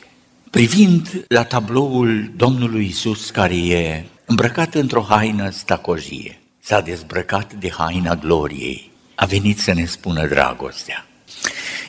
Privind 0.58 1.24
la 1.28 1.44
tabloul 1.44 2.30
Domnului 2.36 2.86
Isus 2.86 3.30
care 3.30 3.56
e 3.56 4.04
îmbrăcat 4.24 4.74
într-o 4.74 5.06
haină 5.08 5.50
stacojie, 5.50 6.40
s-a 6.60 6.80
dezbrăcat 6.80 7.52
de 7.52 7.70
haina 7.70 8.14
gloriei, 8.14 8.90
a 9.14 9.24
venit 9.24 9.58
să 9.58 9.72
ne 9.72 9.84
spună 9.84 10.26
dragostea. 10.26 11.06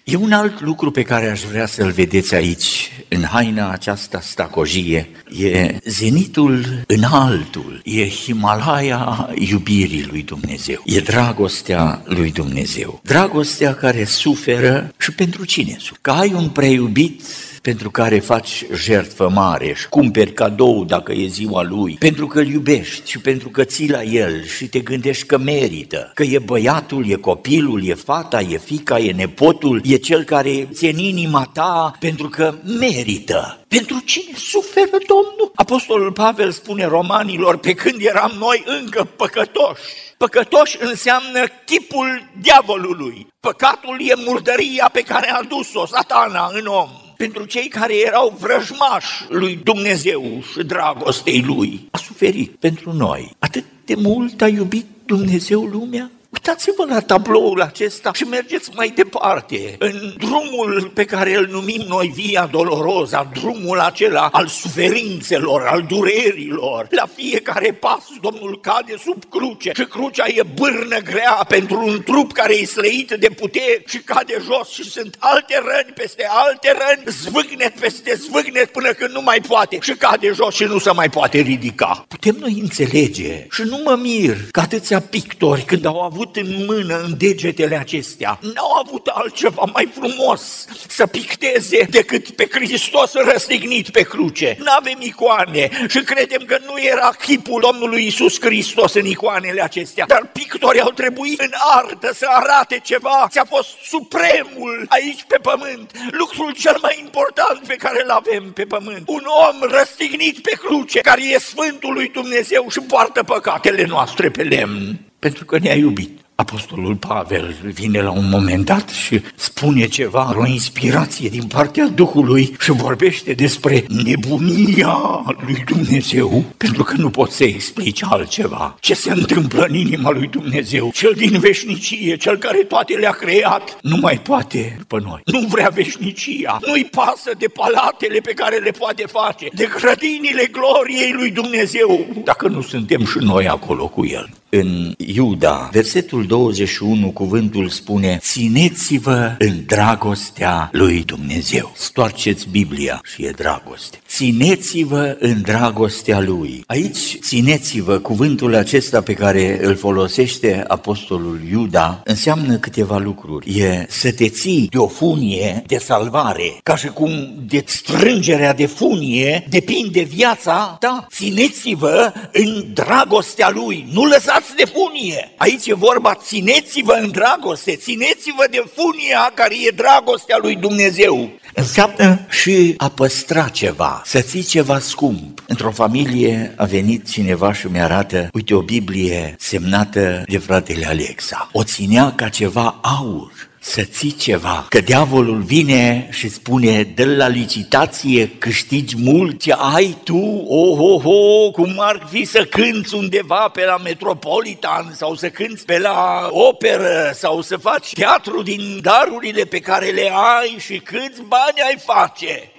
E 0.04 0.16
un 0.16 0.32
alt 0.32 0.62
lucru 0.62 0.92
pe 0.92 1.02
care 1.02 1.30
aș 1.30 1.42
vrea 1.42 1.66
să-l 1.66 1.92
vedeți 1.92 2.36
aici, 2.36 2.92
în 3.08 3.24
haina 3.24 3.72
aceasta 3.72 4.20
stacojie. 4.20 5.10
E 5.38 5.78
zenitul 5.86 6.84
înaltul, 6.88 7.82
e 7.84 8.10
Himalaya 8.10 9.30
iubirii 9.36 10.08
lui 10.10 10.24
Dumnezeu, 10.24 10.82
e 10.86 11.00
dragostea 11.00 12.02
lui 12.06 12.32
Dumnezeu. 12.32 13.00
Dragostea 13.04 13.76
care 13.76 14.04
suferă 14.04 14.94
și 14.98 15.12
pentru 15.12 15.46
cine 15.46 15.76
suferă. 15.80 16.00
Că 16.02 16.12
ai 16.12 16.34
un 16.34 16.50
preiubit 16.50 17.22
pentru 17.62 17.90
care 17.90 18.20
faci 18.20 18.66
jertfă 18.74 19.30
mare 19.30 19.74
și 19.74 19.90
cumperi 19.90 20.34
cadou 20.34 20.86
dacă 20.86 21.12
e 21.12 21.28
ziua 21.28 21.64
lui, 21.64 21.96
pentru 22.00 22.28
că 22.28 22.40
îl 22.40 22.48
iubești 22.48 23.10
și 23.10 23.20
pentru 23.20 23.50
că 23.50 23.64
ții 23.64 23.90
la 23.90 24.04
el 24.04 24.46
și 24.46 24.68
te 24.68 24.80
gândești 24.80 25.26
că 25.26 25.38
merită, 25.38 26.12
că 26.14 26.24
e 26.24 26.40
băiatul, 26.40 27.10
e 27.10 27.16
copilul, 27.16 27.88
e 27.88 27.94
fata, 27.94 28.42
e 28.42 28.58
fica, 28.58 29.00
e 29.00 29.12
nepotul, 29.12 29.82
e 29.86 29.96
cel 29.96 30.24
care 30.24 30.68
ți 30.74 30.86
în 30.86 30.98
inima 30.98 31.50
ta 31.54 31.94
pentru 32.00 32.30
că 32.30 32.54
merită. 32.80 33.64
Pentru 33.68 34.02
cine 34.06 34.34
suferă 34.36 34.98
Domnul? 35.08 35.52
Apostolul 35.56 36.12
Pavel 36.12 36.52
spune 36.52 36.86
romanilor, 36.86 37.58
pe 37.58 37.74
când 37.74 37.96
eram 38.00 38.32
noi 38.40 38.64
încă 38.82 39.04
păcătoși, 39.16 39.82
Păcătoși 40.18 40.78
înseamnă 40.80 41.46
chipul 41.66 42.30
diavolului. 42.42 43.28
Păcatul 43.40 43.98
e 44.00 44.14
murdăria 44.26 44.90
pe 44.94 45.02
care 45.02 45.32
a 45.32 45.38
adus-o 45.38 45.86
satana 45.86 46.50
în 46.54 46.66
om 46.66 46.90
pentru 47.24 47.46
cei 47.46 47.68
care 47.68 47.94
erau 48.06 48.38
vrăjmași 48.40 49.26
lui 49.30 49.60
Dumnezeu 49.64 50.44
și 50.52 50.64
dragostei 50.64 51.42
lui. 51.42 51.88
A 51.92 51.98
suferit 51.98 52.52
pentru 52.52 52.94
noi. 52.94 53.32
Atât 53.40 53.64
de 53.86 53.96
mult 53.96 54.42
a 54.42 54.48
iubit 54.48 54.86
Dumnezeu 55.06 55.64
lumea 55.64 56.12
Uitați-vă 56.34 56.86
la 56.86 57.00
tabloul 57.00 57.62
acesta 57.62 58.14
și 58.14 58.24
mergeți 58.24 58.70
mai 58.76 58.90
departe, 58.96 59.76
în 59.80 60.14
drumul 60.18 60.92
pe 60.94 61.06
care 61.06 61.36
îl 61.36 61.48
numim 61.52 61.82
noi 61.88 62.12
Via 62.16 62.50
Dolorosa, 62.52 63.30
drumul 63.34 63.80
acela 63.80 64.30
al 64.32 64.48
suferințelor, 64.48 65.62
al 65.68 65.86
durerilor. 65.88 66.88
La 66.90 67.10
fiecare 67.16 67.74
pas 67.74 68.06
Domnul 68.22 68.60
cade 68.62 68.96
sub 69.04 69.24
cruce 69.30 69.72
și 69.76 69.84
crucea 69.84 70.26
e 70.28 70.42
bârnă 70.56 70.98
grea 70.98 71.46
pentru 71.48 71.84
un 71.86 72.02
trup 72.04 72.32
care 72.32 72.54
e 72.54 72.66
slăit 72.66 73.12
de 73.20 73.30
putere 73.30 73.84
și 73.88 73.98
cade 73.98 74.42
jos 74.44 74.70
și 74.70 74.84
sunt 74.84 75.16
alte 75.20 75.62
răni 75.66 75.94
peste 75.96 76.28
alte 76.30 76.78
răni, 76.80 77.04
zvâgnet 77.06 77.80
peste 77.80 78.16
zvâgnet 78.16 78.72
până 78.72 78.92
când 78.92 79.12
nu 79.12 79.22
mai 79.22 79.42
poate 79.48 79.78
și 79.82 79.94
cade 79.94 80.32
jos 80.34 80.56
și 80.56 80.64
nu 80.64 80.80
se 80.80 80.92
mai 80.92 81.10
poate 81.10 81.40
ridica. 81.40 82.06
Putem 82.08 82.36
noi 82.40 82.58
înțelege 82.62 83.48
și 83.52 83.62
nu 83.62 83.82
mă 83.84 84.00
mir 84.02 84.38
că 84.52 84.60
atâția 84.60 85.00
pictori 85.00 85.62
când 85.62 85.86
au 85.86 86.02
avut 86.02 86.19
avut 86.20 86.36
în 86.36 86.66
mână, 86.66 87.02
în 87.04 87.18
degetele 87.18 87.76
acestea, 87.76 88.40
n-au 88.42 88.74
avut 88.86 89.08
altceva 89.08 89.64
mai 89.74 89.90
frumos 89.94 90.66
să 90.88 91.08
picteze 91.08 91.88
decât 91.90 92.30
pe 92.30 92.48
Hristos 92.52 93.14
răstignit 93.14 93.90
pe 93.90 94.02
cruce. 94.02 94.58
N-avem 94.60 94.98
icoane 95.00 95.70
și 95.88 96.00
credem 96.00 96.42
că 96.46 96.58
nu 96.66 96.82
era 96.82 97.10
chipul 97.10 97.62
Domnului 97.62 98.06
Isus 98.06 98.42
Hristos 98.42 98.94
în 98.94 99.06
icoanele 99.06 99.64
acestea, 99.64 100.06
dar 100.08 100.30
pictorii 100.34 100.82
au 100.82 100.90
trebuit 100.90 101.40
în 101.40 101.52
artă 101.76 102.14
să 102.14 102.26
arate 102.30 102.80
ceva. 102.84 103.28
Ți-a 103.30 103.46
fost 103.46 103.70
supremul 103.84 104.86
aici 104.88 105.24
pe 105.28 105.38
pământ, 105.42 105.92
lucrul 106.12 106.52
cel 106.52 106.78
mai 106.82 107.00
important 107.00 107.68
pe 107.68 107.76
care 107.76 108.02
îl 108.04 108.10
avem 108.10 108.52
pe 108.54 108.64
pământ. 108.64 109.04
Un 109.06 109.24
om 109.48 109.70
răstignit 109.70 110.40
pe 110.40 110.52
cruce, 110.52 111.00
care 111.00 111.22
e 111.24 111.40
Sfântul 111.40 111.94
lui 111.94 112.10
Dumnezeu 112.10 112.66
și 112.70 112.80
poartă 112.80 113.24
păcatele 113.24 113.86
noastre 113.86 114.30
pe 114.30 114.44
lemn 114.44 115.09
pentru 115.20 115.46
că 115.46 115.58
ne-a 115.60 115.76
iubit. 115.76 116.20
Apostolul 116.36 116.96
Pavel 116.96 117.56
vine 117.64 118.02
la 118.02 118.12
un 118.12 118.30
moment 118.30 118.66
dat 118.66 118.90
și 118.90 119.22
spune 119.36 119.88
ceva, 119.88 120.36
o 120.38 120.46
inspirație 120.46 121.30
din 121.30 121.44
partea 121.44 121.88
Duhului 121.88 122.56
și 122.60 122.72
vorbește 122.72 123.34
despre 123.34 123.86
nebunia 124.04 124.98
lui 125.46 125.64
Dumnezeu, 125.66 126.44
pentru 126.58 126.84
că 126.84 126.94
nu 126.98 127.10
poți 127.10 127.36
să 127.36 127.44
explici 127.44 128.04
altceva. 128.04 128.78
Ce 128.80 128.94
se 128.94 129.12
întâmplă 129.12 129.66
în 129.68 129.76
inima 129.76 130.10
lui 130.10 130.28
Dumnezeu? 130.28 130.92
Cel 130.94 131.14
din 131.18 131.40
veșnicie, 131.40 132.18
cel 132.18 132.38
care 132.38 132.58
toate 132.58 132.94
le-a 132.94 133.12
creat, 133.12 133.78
nu 133.82 133.98
mai 133.98 134.20
poate 134.20 134.76
după 134.78 135.00
noi. 135.00 135.22
Nu 135.26 135.40
vrea 135.40 135.70
veșnicia, 135.74 136.60
nu-i 136.68 136.86
pasă 136.86 137.32
de 137.38 137.48
palatele 137.48 138.20
pe 138.20 138.34
care 138.34 138.58
le 138.58 138.72
poate 138.72 139.04
face, 139.08 139.48
de 139.54 139.70
grădinile 139.80 140.50
gloriei 140.52 141.14
lui 141.14 141.32
Dumnezeu, 141.32 142.08
dacă 142.24 142.48
nu 142.48 142.62
suntem 142.62 143.06
și 143.06 143.18
noi 143.18 143.48
acolo 143.48 143.88
cu 143.88 144.06
el 144.06 144.30
în 144.50 144.94
Iuda, 144.98 145.70
versetul 145.72 146.26
21, 146.26 147.12
cuvântul 147.12 147.70
spune 147.70 148.18
Țineți-vă 148.22 149.36
în 149.40 149.66
dragostea 149.66 150.70
lui 150.72 151.04
Dumnezeu. 151.04 151.72
Stoarceți 151.76 152.50
Biblia 152.50 153.02
și 153.04 153.26
e 153.26 153.32
dragoste. 153.32 153.98
Țineți-vă 154.10 155.18
în 155.20 155.42
dragostea 155.42 156.20
lui. 156.20 156.64
Aici, 156.68 157.18
țineți-vă, 157.20 158.00
cuvântul 158.00 158.56
acesta 158.56 159.02
pe 159.02 159.14
care 159.14 159.60
îl 159.62 159.76
folosește 159.76 160.64
apostolul 160.68 161.42
Iuda, 161.52 162.02
înseamnă 162.06 162.58
câteva 162.58 162.98
lucruri. 162.98 163.60
E 163.60 163.86
să 163.90 164.12
te 164.12 164.30
ții 164.30 164.68
de 164.72 164.78
o 164.78 164.88
funie 164.88 165.64
de 165.68 165.78
salvare, 165.78 166.58
ca 166.64 166.76
și 166.76 166.88
cum 166.88 167.34
de 167.48 167.64
strângerea 167.66 168.54
de 168.54 168.66
funie 168.66 169.46
depinde 169.50 170.02
viața 170.02 170.78
ta. 170.80 171.08
Țineți-vă 171.12 172.14
în 172.32 172.66
dragostea 172.74 173.50
lui, 173.50 173.88
nu 173.92 174.06
lăsați 174.06 174.40
lăsați 174.40 174.56
de 174.56 174.66
funie. 174.66 175.32
Aici 175.38 175.68
e 175.68 175.74
vorba, 175.74 176.16
țineți-vă 176.16 176.98
în 177.02 177.12
dragoste, 177.12 177.76
țineți-vă 177.76 178.46
de 178.52 178.64
funia 178.76 179.32
care 179.34 179.56
e 179.68 179.72
dragostea 179.76 180.38
lui 180.42 180.56
Dumnezeu. 180.56 181.30
Înseamnă 181.54 182.20
și 182.30 182.74
a 182.78 182.90
păstra 182.90 183.48
ceva, 183.48 183.99
să 184.06 184.22
ții 184.22 184.44
ceva 184.44 184.80
scump. 184.80 185.44
Într-o 185.48 185.72
familie 185.72 186.54
a 186.58 186.66
venit 186.66 187.10
cineva 187.10 187.54
și 187.54 187.68
mi-arată, 187.68 188.30
uite, 188.34 188.54
o 188.54 188.62
Biblie 188.62 189.36
semnată 189.38 190.24
de 190.28 190.38
fratele 190.38 190.86
Alexa. 190.86 191.50
O 191.52 191.64
ținea 191.64 192.14
ca 192.16 192.30
ceva 192.30 192.80
aur 192.82 193.32
să 193.62 193.82
ții 193.82 194.12
ceva, 194.12 194.66
că 194.70 194.80
diavolul 194.80 195.42
vine 195.42 196.08
și 196.12 196.30
spune, 196.30 196.84
dă 196.84 197.06
la 197.06 197.28
licitație, 197.28 198.30
câștigi 198.38 198.96
mult, 198.98 199.40
ce 199.40 199.54
ai 199.74 199.98
tu, 200.04 200.44
oh, 200.48 200.78
oh, 200.80 201.02
oh, 201.04 201.52
cum 201.52 201.76
ar 201.78 202.08
fi 202.10 202.26
să 202.26 202.46
cânți 202.46 202.96
undeva 202.96 203.50
pe 203.54 203.66
la 203.66 203.78
Metropolitan 203.78 204.94
sau 204.96 205.16
să 205.16 205.30
cânți 205.30 205.66
pe 205.66 205.80
la 205.80 206.30
operă 206.32 207.12
sau 207.14 207.42
să 207.42 207.58
faci 207.58 207.94
teatru 207.94 208.42
din 208.42 208.80
darurile 208.82 209.44
pe 209.44 209.60
care 209.60 209.86
le 209.86 210.12
ai 210.40 210.58
și 210.60 210.78
câți 210.78 211.22
bani 211.28 211.62
ai 211.68 211.78
face. 211.86 212.52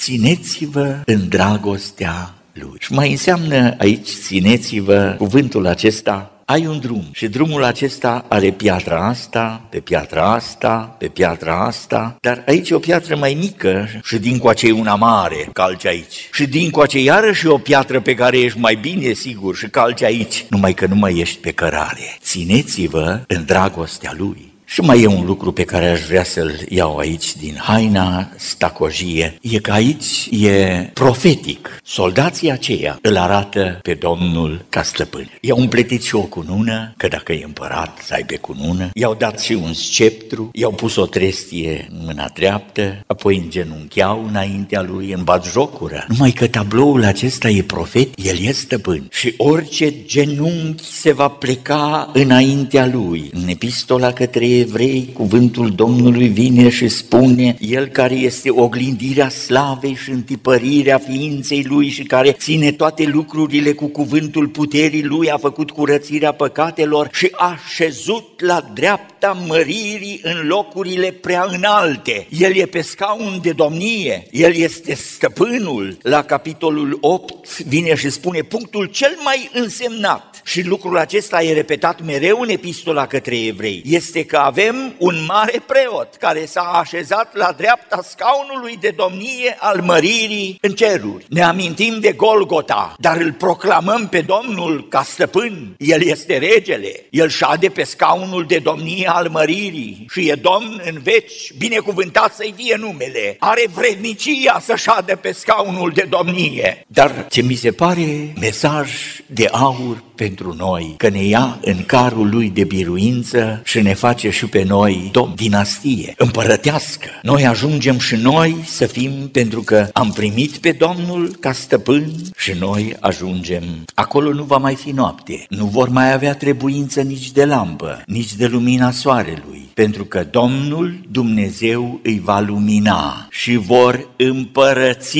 Țineți-vă 0.00 1.02
în 1.04 1.28
dragostea 1.28 2.34
lui. 2.52 2.78
Și 2.78 2.92
mai 2.92 3.10
înseamnă 3.10 3.74
aici, 3.78 4.08
țineți-vă, 4.08 5.14
cuvântul 5.18 5.66
acesta, 5.66 6.30
ai 6.44 6.66
un 6.66 6.80
drum 6.80 7.04
și 7.12 7.28
drumul 7.28 7.64
acesta 7.64 8.24
are 8.28 8.50
piatra 8.50 9.06
asta, 9.06 9.66
pe 9.70 9.78
piatra 9.78 10.32
asta, 10.32 10.96
pe 10.98 11.06
piatra 11.06 11.64
asta, 11.64 12.16
dar 12.20 12.42
aici 12.46 12.70
e 12.70 12.74
o 12.74 12.78
piatră 12.78 13.16
mai 13.16 13.36
mică 13.40 13.88
și 14.02 14.18
din 14.18 14.38
coace 14.38 14.66
e 14.66 14.72
una 14.72 14.94
mare, 14.94 15.48
calci 15.52 15.86
aici. 15.86 16.28
Și 16.32 16.46
din 16.46 16.70
coace 16.70 16.98
iarăși 16.98 17.46
o 17.46 17.58
piatră 17.58 18.00
pe 18.00 18.14
care 18.14 18.38
ești 18.38 18.58
mai 18.58 18.74
bine 18.74 19.12
sigur 19.12 19.56
și 19.56 19.66
calci 19.66 20.02
aici, 20.02 20.44
numai 20.48 20.74
că 20.74 20.86
nu 20.86 20.94
mai 20.94 21.18
ești 21.18 21.38
pe 21.38 21.52
cărare. 21.52 22.16
Țineți-vă 22.20 23.20
în 23.26 23.44
dragostea 23.44 24.14
lui 24.16 24.49
Și 24.72 24.80
mai 24.80 25.02
e 25.02 25.06
un 25.06 25.24
lucru 25.26 25.52
pe 25.52 25.64
care 25.64 25.88
aș 25.88 26.00
vrea 26.00 26.24
să-l 26.24 26.52
iau 26.68 26.96
aici 26.96 27.36
din 27.36 27.56
haina 27.60 28.28
stacojie, 28.36 29.38
e 29.42 29.58
că 29.58 29.72
aici 29.72 30.28
e 30.30 30.90
profetic. 30.94 31.80
Soldații 31.84 32.50
aceia 32.50 32.98
îl 33.02 33.16
arată 33.16 33.78
pe 33.82 33.94
Domnul 33.94 34.64
ca 34.68 34.82
stăpân. 34.82 35.30
I-au 35.40 35.58
împletit 35.58 36.02
și 36.02 36.14
o 36.14 36.20
cunună, 36.20 36.94
că 36.96 37.08
dacă 37.08 37.32
e 37.32 37.44
împărat 37.44 37.98
să 38.04 38.14
aibă 38.14 38.34
cunună, 38.40 38.90
i-au 38.94 39.14
dat 39.14 39.40
și 39.40 39.52
un 39.52 39.72
sceptru, 39.72 40.50
i-au 40.52 40.70
pus 40.70 40.96
o 40.96 41.06
trestie 41.06 41.88
în 41.90 42.02
mâna 42.04 42.30
dreaptă, 42.34 43.04
apoi 43.06 43.36
îngenuncheau 43.36 44.24
înaintea 44.28 44.82
lui 44.82 45.12
în 45.12 45.24
jocură. 45.50 46.04
Numai 46.08 46.30
că 46.30 46.46
tabloul 46.46 47.04
acesta 47.04 47.48
e 47.48 47.62
profet, 47.62 48.08
el 48.24 48.38
e 48.38 48.52
stăpân 48.52 49.08
și 49.10 49.34
orice 49.36 49.94
genunchi 50.04 50.84
se 50.84 51.12
va 51.12 51.28
pleca 51.28 52.10
înaintea 52.12 52.86
lui. 52.86 53.30
În 53.32 53.48
epistola 53.48 54.12
către 54.12 54.46
evrei, 54.60 55.10
cuvântul 55.12 55.70
Domnului 55.70 56.28
vine 56.28 56.68
și 56.68 56.88
spune, 56.88 57.56
El 57.60 57.86
care 57.86 58.14
este 58.14 58.50
oglindirea 58.50 59.28
slavei 59.28 59.94
și 59.94 60.10
întipărirea 60.10 60.98
ființei 60.98 61.64
Lui 61.68 61.88
și 61.88 62.02
care 62.02 62.32
ține 62.32 62.72
toate 62.72 63.04
lucrurile 63.04 63.72
cu 63.72 63.86
cuvântul 63.86 64.48
puterii 64.48 65.04
Lui, 65.04 65.30
a 65.30 65.36
făcut 65.36 65.70
curățirea 65.70 66.32
păcatelor 66.32 67.08
și 67.12 67.28
a 67.32 67.58
șezut 67.74 68.40
la 68.40 68.70
dreapta 68.74 69.38
măririi 69.46 70.20
în 70.22 70.46
locurile 70.46 71.10
prea 71.10 71.46
înalte. 71.48 72.26
El 72.38 72.56
e 72.56 72.66
pe 72.66 72.80
scaun 72.80 73.38
de 73.42 73.52
domnie, 73.52 74.26
El 74.30 74.54
este 74.54 74.94
stăpânul. 74.94 75.98
La 76.02 76.22
capitolul 76.22 76.98
8 77.00 77.58
vine 77.58 77.94
și 77.94 78.10
spune 78.10 78.40
punctul 78.40 78.84
cel 78.86 79.18
mai 79.24 79.50
însemnat 79.52 80.42
și 80.44 80.66
lucrul 80.66 80.98
acesta 80.98 81.42
e 81.42 81.52
repetat 81.52 82.04
mereu 82.04 82.40
în 82.40 82.48
epistola 82.48 83.06
către 83.06 83.44
evrei, 83.44 83.82
este 83.86 84.24
că 84.24 84.36
avem 84.50 84.94
un 84.98 85.14
mare 85.26 85.62
preot 85.66 86.14
care 86.18 86.44
s-a 86.44 86.60
așezat 86.60 87.36
la 87.36 87.54
dreapta 87.56 88.00
scaunului 88.02 88.76
de 88.80 88.94
domnie 88.96 89.56
al 89.58 89.80
măririi 89.80 90.58
în 90.60 90.72
ceruri. 90.72 91.26
Ne 91.28 91.42
amintim 91.42 92.00
de 92.00 92.12
Golgota, 92.12 92.94
dar 92.98 93.16
îl 93.16 93.32
proclamăm 93.32 94.08
pe 94.08 94.20
Domnul 94.20 94.86
ca 94.88 95.02
stăpân. 95.02 95.74
El 95.78 96.02
este 96.02 96.38
regele, 96.38 97.06
el 97.10 97.28
șade 97.28 97.68
pe 97.68 97.82
scaunul 97.82 98.44
de 98.46 98.58
domnie 98.58 99.10
al 99.12 99.28
măririi 99.28 100.06
și 100.12 100.28
e 100.28 100.34
domn 100.34 100.82
în 100.84 100.98
veci, 101.02 101.52
binecuvântat 101.58 102.34
să-i 102.34 102.54
fie 102.56 102.76
numele. 102.78 103.36
Are 103.38 103.64
vrednicia 103.74 104.60
să 104.60 104.76
șade 104.76 105.14
pe 105.14 105.32
scaunul 105.32 105.92
de 105.94 106.06
domnie. 106.08 106.84
Dar 106.86 107.26
ce 107.28 107.42
mi 107.42 107.54
se 107.54 107.70
pare 107.70 108.32
mesaj 108.40 108.90
de 109.26 109.48
aur 109.52 110.02
pentru 110.14 110.54
noi, 110.58 110.94
că 110.96 111.08
ne 111.08 111.24
ia 111.24 111.58
în 111.62 111.84
carul 111.84 112.28
lui 112.28 112.50
de 112.50 112.64
biruință 112.64 113.60
și 113.64 113.80
ne 113.80 113.94
face 113.94 114.30
și 114.40 114.46
pe 114.46 114.62
noi 114.62 115.08
domn, 115.12 115.32
dinastie, 115.36 116.14
împărătească. 116.16 117.08
Noi 117.22 117.46
ajungem 117.46 117.98
și 117.98 118.14
noi 118.14 118.56
să 118.64 118.86
fim 118.86 119.28
pentru 119.32 119.62
că 119.62 119.88
am 119.92 120.12
primit 120.12 120.56
pe 120.56 120.72
Domnul 120.72 121.36
ca 121.40 121.52
stăpân 121.52 122.12
și 122.36 122.52
noi 122.58 122.96
ajungem. 123.00 123.62
Acolo 123.94 124.32
nu 124.32 124.42
va 124.42 124.56
mai 124.56 124.74
fi 124.74 124.90
noapte, 124.90 125.46
nu 125.48 125.64
vor 125.64 125.88
mai 125.88 126.12
avea 126.12 126.34
trebuință 126.34 127.00
nici 127.00 127.30
de 127.30 127.44
lampă, 127.44 128.02
nici 128.06 128.34
de 128.34 128.46
lumina 128.46 128.90
soarelui, 128.90 129.70
pentru 129.74 130.04
că 130.04 130.26
Domnul 130.30 131.00
Dumnezeu 131.10 132.00
îi 132.02 132.20
va 132.24 132.40
lumina 132.40 133.26
și 133.30 133.56
vor 133.56 134.08
împărăți 134.16 135.18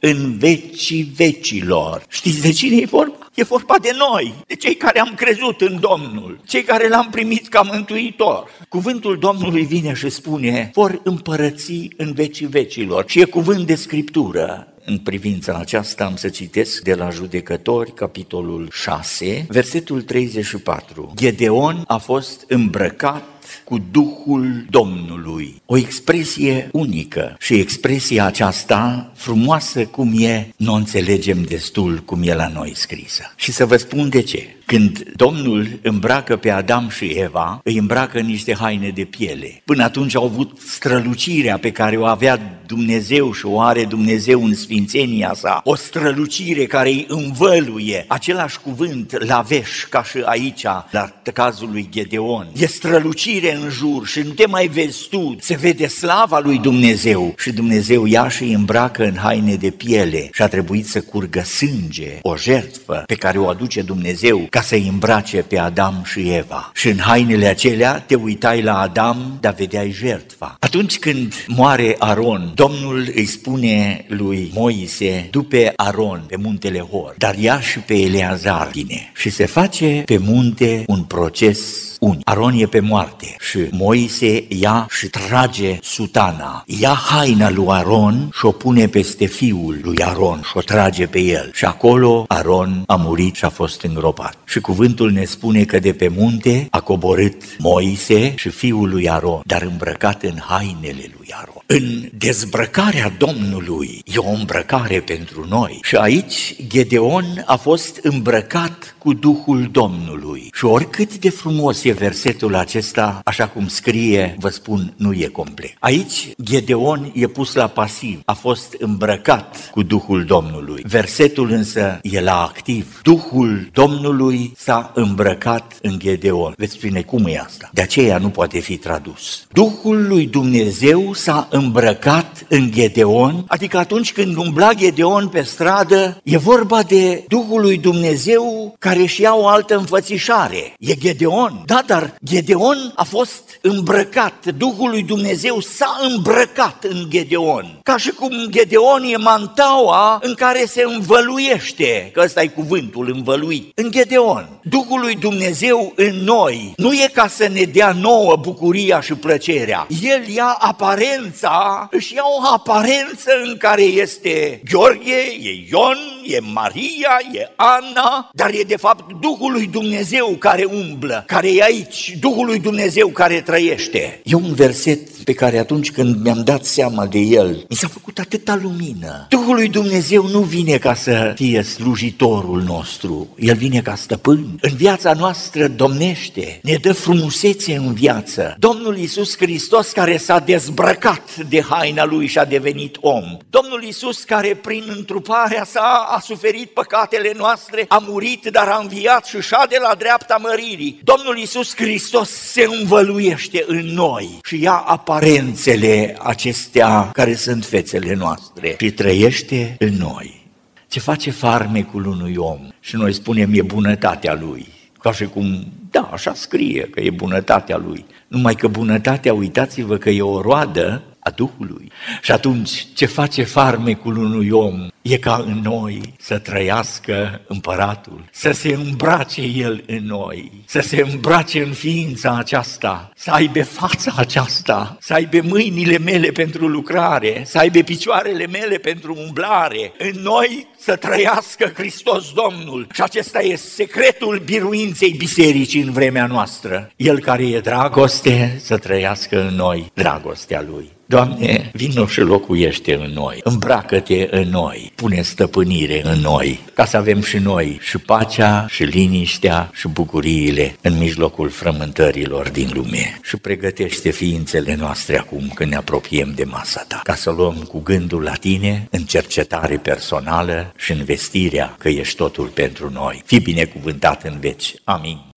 în 0.00 0.36
vecii 0.38 1.12
vecilor. 1.16 2.04
Știți 2.08 2.40
de 2.40 2.52
cine 2.52 2.76
e 2.76 2.86
vorba? 2.86 3.23
E 3.34 3.42
vorba 3.42 3.74
de 3.82 3.90
noi, 4.10 4.34
de 4.46 4.54
cei 4.54 4.74
care 4.74 5.00
am 5.00 5.14
crezut 5.14 5.60
în 5.60 5.80
Domnul, 5.80 6.40
cei 6.46 6.62
care 6.62 6.88
l-am 6.88 7.08
primit 7.10 7.48
ca 7.48 7.60
mântuitor. 7.60 8.50
Cuvântul 8.68 9.18
Domnului 9.18 9.64
vine 9.64 9.94
și 9.94 10.08
spune, 10.08 10.70
vor 10.74 11.00
împărăți 11.04 11.88
în 11.96 12.12
vecii 12.12 12.46
vecilor. 12.46 13.04
Și 13.06 13.20
e 13.20 13.24
cuvânt 13.24 13.66
de 13.66 13.74
scriptură. 13.74 14.68
În 14.84 14.98
privința 14.98 15.54
aceasta 15.54 16.04
am 16.04 16.16
să 16.16 16.28
citesc 16.28 16.82
de 16.82 16.94
la 16.94 17.10
Judecători, 17.10 17.94
capitolul 17.94 18.68
6, 18.72 19.46
versetul 19.48 20.02
34. 20.02 21.12
Gedeon 21.16 21.84
a 21.86 21.96
fost 21.96 22.44
îmbrăcat 22.48 23.24
cu 23.64 23.78
Duhul 23.90 24.66
Domnului. 24.70 25.62
O 25.66 25.76
expresie 25.76 26.68
unică 26.72 27.36
și 27.38 27.54
expresia 27.54 28.24
aceasta 28.24 29.12
frumoasă 29.14 29.84
cum 29.84 30.12
e, 30.18 30.48
nu 30.56 30.72
o 30.72 30.76
înțelegem 30.76 31.42
destul 31.42 31.98
cum 31.98 32.22
e 32.22 32.34
la 32.34 32.48
noi 32.48 32.72
scrisă. 32.74 33.32
Și 33.36 33.52
să 33.52 33.66
vă 33.66 33.76
spun 33.76 34.08
de 34.08 34.22
ce. 34.22 34.56
Când 34.66 35.02
Domnul 35.16 35.78
îmbracă 35.82 36.36
pe 36.36 36.50
Adam 36.50 36.88
și 36.88 37.04
Eva, 37.04 37.60
îi 37.64 37.78
îmbracă 37.78 38.20
niște 38.20 38.54
haine 38.54 38.88
de 38.88 39.04
piele. 39.04 39.62
Până 39.64 39.82
atunci 39.82 40.14
au 40.14 40.24
avut 40.24 40.58
strălucirea 40.66 41.58
pe 41.58 41.72
care 41.72 41.96
o 41.96 42.04
avea 42.04 42.60
Dumnezeu 42.66 43.32
și 43.32 43.46
o 43.46 43.60
are 43.60 43.84
Dumnezeu 43.84 44.44
în 44.44 44.54
sfințenia 44.54 45.34
sa. 45.34 45.60
O 45.64 45.74
strălucire 45.74 46.64
care 46.64 46.88
îi 46.88 47.06
învăluie. 47.08 48.04
Același 48.08 48.60
cuvânt, 48.60 49.24
la 49.26 49.40
veș, 49.40 49.84
ca 49.88 50.04
și 50.04 50.18
aici, 50.24 50.62
la 50.90 51.12
cazul 51.32 51.68
lui 51.72 51.88
Gedeon. 51.90 52.48
E 52.56 52.66
strălucire 52.66 53.54
în 53.54 53.70
jur 53.70 54.06
și 54.06 54.20
nu 54.20 54.30
te 54.30 54.46
mai 54.46 54.66
vezi 54.66 55.08
tu. 55.08 55.36
Se 55.40 55.56
vede 55.56 55.86
slava 55.86 56.38
lui 56.38 56.58
Dumnezeu 56.58 57.34
și 57.38 57.52
Dumnezeu 57.52 58.06
ia 58.06 58.28
și 58.28 58.42
îi 58.42 58.52
îmbracă 58.52 59.04
în 59.04 59.16
haine 59.16 59.54
de 59.54 59.70
piele 59.70 60.28
și 60.32 60.42
a 60.42 60.48
trebuit 60.48 60.86
să 60.86 61.00
curgă 61.00 61.42
sânge, 61.42 62.18
o 62.22 62.36
jertfă 62.36 63.02
pe 63.06 63.14
care 63.14 63.38
o 63.38 63.48
aduce 63.48 63.82
Dumnezeu 63.82 64.46
ca 64.54 64.60
să-i 64.60 64.88
îmbrace 64.88 65.36
pe 65.36 65.58
Adam 65.58 66.02
și 66.04 66.30
Eva. 66.30 66.70
Și 66.74 66.88
în 66.88 66.98
hainele 66.98 67.46
acelea 67.46 68.00
te 68.06 68.14
uitai 68.14 68.62
la 68.62 68.78
Adam, 68.78 69.38
dar 69.40 69.54
vedeai 69.54 69.90
jertfa. 69.90 70.56
Atunci 70.58 70.98
când 70.98 71.34
moare 71.46 71.96
Aron, 71.98 72.52
Domnul 72.54 73.08
îi 73.14 73.24
spune 73.24 74.04
lui 74.08 74.50
Moise, 74.54 75.28
după 75.30 75.72
Aron 75.76 76.24
pe 76.26 76.36
muntele 76.36 76.78
Hor, 76.78 77.14
dar 77.18 77.34
ia 77.34 77.60
și 77.60 77.78
pe 77.78 77.94
Eleazar 77.94 78.70
vine. 78.72 79.10
Și 79.14 79.30
se 79.30 79.46
face 79.46 80.02
pe 80.04 80.18
munte 80.18 80.84
un 80.86 81.02
proces 81.02 81.60
uni. 82.00 82.20
Aron 82.24 82.54
e 82.58 82.66
pe 82.66 82.80
moarte 82.80 83.36
și 83.50 83.58
Moise 83.70 84.44
ia 84.48 84.86
și 84.90 85.06
trage 85.06 85.78
sutana. 85.82 86.64
Ia 86.66 86.92
haina 86.92 87.50
lui 87.50 87.66
Aron 87.68 88.30
și 88.32 88.46
o 88.46 88.50
pune 88.50 88.88
peste 88.88 89.26
fiul 89.26 89.78
lui 89.82 90.02
Aron 90.02 90.40
și 90.44 90.56
o 90.56 90.60
trage 90.60 91.06
pe 91.06 91.20
el. 91.20 91.50
Și 91.52 91.64
acolo 91.64 92.24
Aron 92.28 92.82
a 92.86 92.96
murit 92.96 93.34
și 93.34 93.44
a 93.44 93.48
fost 93.48 93.82
îngropat. 93.82 94.38
Și 94.44 94.60
cuvântul 94.60 95.10
ne 95.10 95.24
spune 95.24 95.64
că 95.64 95.78
de 95.78 95.92
pe 95.92 96.08
munte 96.16 96.66
a 96.70 96.80
coborât 96.80 97.42
Moise 97.58 98.34
și 98.36 98.48
fiul 98.48 98.88
lui 98.88 99.10
Aron, 99.10 99.40
dar 99.44 99.62
îmbrăcat 99.62 100.22
în 100.22 100.38
hainele 100.38 101.12
lui 101.18 101.28
Aron. 101.40 101.62
În 101.66 102.08
dezbrăcarea 102.18 103.14
Domnului 103.18 104.02
e 104.04 104.18
o 104.18 104.30
îmbrăcare 104.30 105.00
pentru 105.00 105.46
noi. 105.48 105.78
Și 105.82 105.96
aici 105.96 106.56
Gedeon 106.68 107.42
a 107.46 107.56
fost 107.56 107.98
îmbrăcat 108.02 108.96
cu 108.98 109.12
Duhul 109.12 109.68
Domnului. 109.72 110.23
Și 110.64 110.70
oricât 110.70 111.18
de 111.18 111.30
frumos 111.30 111.84
e 111.84 111.92
versetul 111.92 112.54
acesta, 112.54 113.20
așa 113.24 113.48
cum 113.48 113.68
scrie, 113.68 114.36
vă 114.38 114.48
spun, 114.48 114.94
nu 114.96 115.12
e 115.12 115.26
complet. 115.26 115.74
Aici 115.78 116.28
Gedeon 116.42 117.12
e 117.14 117.26
pus 117.26 117.54
la 117.54 117.66
pasiv, 117.66 118.20
a 118.24 118.32
fost 118.32 118.76
îmbrăcat 118.78 119.70
cu 119.70 119.82
Duhul 119.82 120.24
Domnului. 120.24 120.82
Versetul 120.86 121.50
însă 121.50 121.98
e 122.02 122.20
la 122.20 122.42
activ. 122.42 123.00
Duhul 123.02 123.68
Domnului 123.72 124.52
s-a 124.56 124.92
îmbrăcat 124.94 125.78
în 125.82 125.98
Gedeon. 125.98 126.54
Veți 126.56 126.72
spune 126.72 127.02
cum 127.02 127.26
e 127.26 127.38
asta? 127.38 127.70
De 127.72 127.82
aceea 127.82 128.18
nu 128.18 128.28
poate 128.28 128.58
fi 128.58 128.76
tradus. 128.76 129.46
Duhul 129.52 130.06
lui 130.08 130.26
Dumnezeu 130.26 131.12
s-a 131.12 131.48
îmbrăcat 131.50 132.46
în 132.48 132.70
Gedeon, 132.70 133.44
adică 133.46 133.78
atunci 133.78 134.12
când 134.12 134.36
umbla 134.36 134.72
Gedeon 134.72 135.28
pe 135.28 135.42
stradă, 135.42 136.20
e 136.22 136.36
vorba 136.36 136.82
de 136.82 137.24
Duhul 137.28 137.60
lui 137.60 137.78
Dumnezeu 137.78 138.74
care 138.78 139.00
își 139.00 139.20
ia 139.20 139.34
o 139.34 139.46
altă 139.46 139.76
înfățișare. 139.76 140.53
E 140.78 140.94
Gedeon, 140.94 141.62
da, 141.66 141.82
dar 141.86 142.14
Gedeon 142.24 142.92
a 142.94 143.02
fost 143.02 143.58
îmbrăcat, 143.60 144.46
Duhul 144.56 144.90
lui 144.90 145.02
Dumnezeu 145.02 145.60
s-a 145.60 145.98
îmbrăcat 146.10 146.84
în 146.88 147.06
Gedeon. 147.08 147.78
Ca 147.82 147.96
și 147.96 148.10
cum 148.10 148.32
Gedeon 148.48 149.04
e 149.04 149.16
mantaua 149.16 150.18
în 150.22 150.34
care 150.34 150.64
se 150.66 150.82
învăluiește, 150.86 152.10
că 152.12 152.20
ăsta 152.24 152.42
e 152.42 152.46
cuvântul, 152.46 153.10
învăluit, 153.14 153.78
în 153.78 153.90
Gedeon. 153.90 154.48
Duhul 154.62 155.00
lui 155.00 155.14
Dumnezeu 155.14 155.92
în 155.96 156.14
noi 156.24 156.72
nu 156.76 156.92
e 156.92 157.10
ca 157.12 157.26
să 157.26 157.48
ne 157.48 157.62
dea 157.62 157.92
nouă 157.92 158.36
bucuria 158.36 159.00
și 159.00 159.14
plăcerea. 159.14 159.86
El 160.02 160.28
ia 160.28 160.56
aparența, 160.58 161.88
își 161.90 162.14
ia 162.14 162.22
o 162.24 162.54
aparență 162.54 163.30
în 163.44 163.56
care 163.56 163.82
este 163.82 164.60
Gheorghe, 164.70 165.20
e 165.40 165.66
Ion, 165.70 166.13
e 166.24 166.40
Maria, 166.40 167.20
e 167.32 167.48
Ana, 167.56 168.30
dar 168.32 168.54
e 168.54 168.64
de 168.64 168.76
fapt 168.76 169.12
Duhul 169.20 169.52
lui 169.52 169.66
Dumnezeu 169.66 170.36
care 170.38 170.64
umblă, 170.64 171.24
care 171.26 171.54
e 171.54 171.62
aici, 171.62 172.16
Duhul 172.20 172.46
lui 172.46 172.58
Dumnezeu 172.58 173.08
care 173.08 173.40
trăiește. 173.40 174.20
E 174.24 174.34
un 174.34 174.54
verset 174.54 175.13
pe 175.24 175.32
care 175.32 175.58
atunci 175.58 175.90
când 175.90 176.22
mi-am 176.22 176.42
dat 176.44 176.64
seama 176.64 177.06
de 177.06 177.18
el, 177.18 177.64
mi 177.68 177.76
s-a 177.76 177.88
făcut 177.88 178.18
atâta 178.18 178.58
lumină. 178.62 179.26
Duhul 179.28 179.54
lui 179.54 179.68
Dumnezeu 179.68 180.26
nu 180.26 180.40
vine 180.40 180.76
ca 180.76 180.94
să 180.94 181.32
fie 181.34 181.62
slujitorul 181.62 182.62
nostru, 182.62 183.28
el 183.38 183.56
vine 183.56 183.80
ca 183.80 183.94
stăpân. 183.94 184.58
În 184.60 184.76
viața 184.76 185.12
noastră 185.12 185.68
domnește, 185.68 186.60
ne 186.62 186.76
dă 186.76 186.92
frumusețe 186.92 187.74
în 187.74 187.92
viață. 187.92 188.56
Domnul 188.58 188.98
Isus 188.98 189.36
Hristos 189.36 189.92
care 189.92 190.16
s-a 190.16 190.38
dezbrăcat 190.38 191.36
de 191.48 191.62
haina 191.62 192.04
lui 192.04 192.26
și 192.26 192.38
a 192.38 192.44
devenit 192.44 192.96
om. 193.00 193.24
Domnul 193.50 193.82
Isus 193.82 194.22
care 194.22 194.54
prin 194.54 194.84
întruparea 194.96 195.64
sa 195.64 196.06
a 196.16 196.20
suferit 196.20 196.70
păcatele 196.70 197.32
noastre, 197.36 197.84
a 197.88 198.04
murit, 198.06 198.46
dar 198.46 198.68
a 198.68 198.78
înviat 198.82 199.24
și 199.24 199.36
de 199.68 199.78
la 199.80 199.94
dreapta 199.98 200.38
măririi. 200.40 201.00
Domnul 201.04 201.38
Isus 201.38 201.76
Hristos 201.76 202.30
se 202.30 202.66
învăluiește 202.78 203.64
în 203.66 203.86
noi 203.86 204.38
și 204.44 204.62
ia 204.62 204.84
aparențele 205.14 206.16
acestea 206.22 207.10
care 207.12 207.34
sunt 207.34 207.64
fețele 207.64 208.14
noastre 208.14 208.76
și 208.78 208.90
trăiește 208.90 209.76
în 209.78 209.94
noi. 209.94 210.46
Ce 210.88 211.00
face 211.00 211.30
farmecul 211.30 212.06
unui 212.06 212.34
om? 212.36 212.58
Și 212.80 212.96
noi 212.96 213.12
spunem 213.12 213.50
e 213.52 213.62
bunătatea 213.62 214.34
lui. 214.34 214.66
Ca 215.00 215.12
și 215.12 215.24
cum, 215.24 215.72
da, 215.90 216.10
așa 216.12 216.34
scrie 216.34 216.88
că 216.90 217.00
e 217.00 217.10
bunătatea 217.10 217.76
lui. 217.76 218.04
Numai 218.28 218.54
că 218.54 218.68
bunătatea, 218.68 219.34
uitați-vă 219.34 219.96
că 219.96 220.10
e 220.10 220.22
o 220.22 220.40
roadă 220.40 221.02
a 221.24 221.30
Duhului. 221.30 221.92
Și 222.22 222.32
atunci, 222.32 222.86
ce 222.94 223.06
face 223.06 223.42
farmecul 223.42 224.16
unui 224.16 224.50
om? 224.50 224.88
E 225.02 225.18
ca 225.18 225.44
în 225.46 225.60
noi 225.62 226.00
să 226.18 226.38
trăiască 226.38 227.40
împăratul, 227.46 228.24
să 228.32 228.52
se 228.52 228.74
îmbrace 228.74 229.40
el 229.40 229.84
în 229.86 230.06
noi, 230.06 230.52
să 230.64 230.80
se 230.80 231.06
îmbrace 231.10 231.62
în 231.62 231.72
ființa 231.72 232.36
aceasta, 232.38 233.10
să 233.16 233.30
aibă 233.30 233.62
fața 233.62 234.12
aceasta, 234.16 234.96
să 235.00 235.12
aibă 235.12 235.40
mâinile 235.42 235.98
mele 235.98 236.30
pentru 236.30 236.66
lucrare, 236.66 237.42
să 237.46 237.58
aibă 237.58 237.80
picioarele 237.80 238.46
mele 238.46 238.76
pentru 238.76 239.16
umblare. 239.26 239.92
În 239.98 240.22
noi 240.22 240.66
să 240.78 240.96
trăiască 240.96 241.72
Hristos 241.74 242.32
Domnul. 242.32 242.86
Și 242.92 243.02
acesta 243.02 243.42
e 243.42 243.56
secretul 243.56 244.42
biruinței 244.44 245.10
bisericii 245.10 245.80
în 245.80 245.92
vremea 245.92 246.26
noastră. 246.26 246.90
El 246.96 247.20
care 247.20 247.46
e 247.46 247.60
dragoste 247.60 248.56
să 248.60 248.76
trăiască 248.76 249.40
în 249.48 249.54
noi 249.54 249.90
dragostea 249.94 250.64
Lui. 250.68 250.93
Doamne, 251.06 251.70
vină 251.72 252.06
și 252.06 252.20
locuiește 252.20 252.94
în 252.94 253.10
noi, 253.12 253.40
îmbracă-te 253.42 254.28
în 254.30 254.48
noi, 254.48 254.92
pune 254.94 255.22
stăpânire 255.22 256.00
în 256.04 256.20
noi, 256.20 256.60
ca 256.74 256.84
să 256.84 256.96
avem 256.96 257.22
și 257.22 257.36
noi 257.36 257.78
și 257.80 257.98
pacea, 257.98 258.66
și 258.68 258.82
liniștea, 258.82 259.70
și 259.72 259.88
bucuriile 259.88 260.76
în 260.80 260.98
mijlocul 260.98 261.48
frământărilor 261.48 262.48
din 262.48 262.70
lume. 262.74 263.18
Și 263.22 263.36
pregătește 263.36 264.10
ființele 264.10 264.74
noastre 264.74 265.18
acum 265.18 265.50
când 265.54 265.70
ne 265.70 265.76
apropiem 265.76 266.32
de 266.34 266.44
masa 266.44 266.84
ta, 266.88 267.00
ca 267.02 267.14
să 267.14 267.30
luăm 267.30 267.54
cu 267.54 267.80
gândul 267.80 268.22
la 268.22 268.34
tine 268.34 268.86
în 268.90 269.02
cercetare 269.02 269.76
personală 269.76 270.72
și 270.76 270.92
în 270.92 271.04
vestirea 271.04 271.74
că 271.78 271.88
ești 271.88 272.16
totul 272.16 272.46
pentru 272.46 272.90
noi. 272.90 273.22
Fii 273.24 273.40
binecuvântat 273.40 274.24
în 274.24 274.36
veci. 274.40 274.74
Amin. 274.84 275.33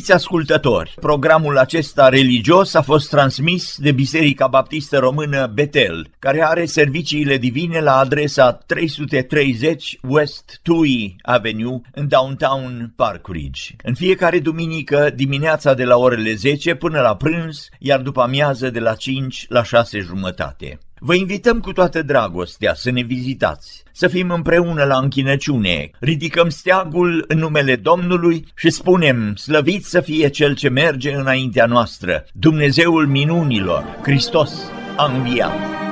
Iubiți 0.00 0.18
ascultători, 0.18 0.94
programul 1.00 1.58
acesta 1.58 2.08
religios 2.08 2.74
a 2.74 2.82
fost 2.82 3.08
transmis 3.08 3.76
de 3.78 3.92
Biserica 3.92 4.46
Baptistă 4.46 4.98
Română 4.98 5.46
Betel, 5.54 6.10
care 6.18 6.44
are 6.44 6.64
serviciile 6.64 7.36
divine 7.36 7.80
la 7.80 7.96
adresa 7.96 8.52
330 8.52 9.98
West 10.02 10.60
Tui 10.62 11.16
Avenue 11.22 11.80
în 11.92 12.08
downtown 12.08 12.92
Park 12.96 13.26
Ridge. 13.26 13.62
În 13.82 13.94
fiecare 13.94 14.38
duminică 14.38 15.10
dimineața 15.14 15.74
de 15.74 15.84
la 15.84 15.96
orele 15.96 16.34
10 16.34 16.74
până 16.74 17.00
la 17.00 17.16
prânz, 17.16 17.68
iar 17.78 18.00
după 18.00 18.20
amiază 18.20 18.70
de 18.70 18.80
la 18.80 18.94
5 18.94 19.46
la 19.48 19.62
6 19.62 19.98
jumătate. 19.98 20.78
Vă 21.02 21.14
invităm 21.14 21.60
cu 21.60 21.72
toată 21.72 22.02
dragostea 22.02 22.74
să 22.74 22.90
ne 22.90 23.02
vizitați, 23.02 23.82
să 23.92 24.08
fim 24.08 24.30
împreună 24.30 24.84
la 24.84 24.98
închinăciune, 24.98 25.90
ridicăm 25.98 26.48
steagul 26.48 27.24
în 27.28 27.38
numele 27.38 27.76
Domnului 27.76 28.44
și 28.54 28.70
spunem, 28.70 29.34
slăvit 29.34 29.84
să 29.84 30.00
fie 30.00 30.28
Cel 30.28 30.54
ce 30.54 30.68
merge 30.68 31.12
înaintea 31.14 31.66
noastră, 31.66 32.24
Dumnezeul 32.32 33.06
minunilor, 33.06 33.98
Hristos 34.02 34.52
a 34.96 35.12
înviat. 35.12 35.89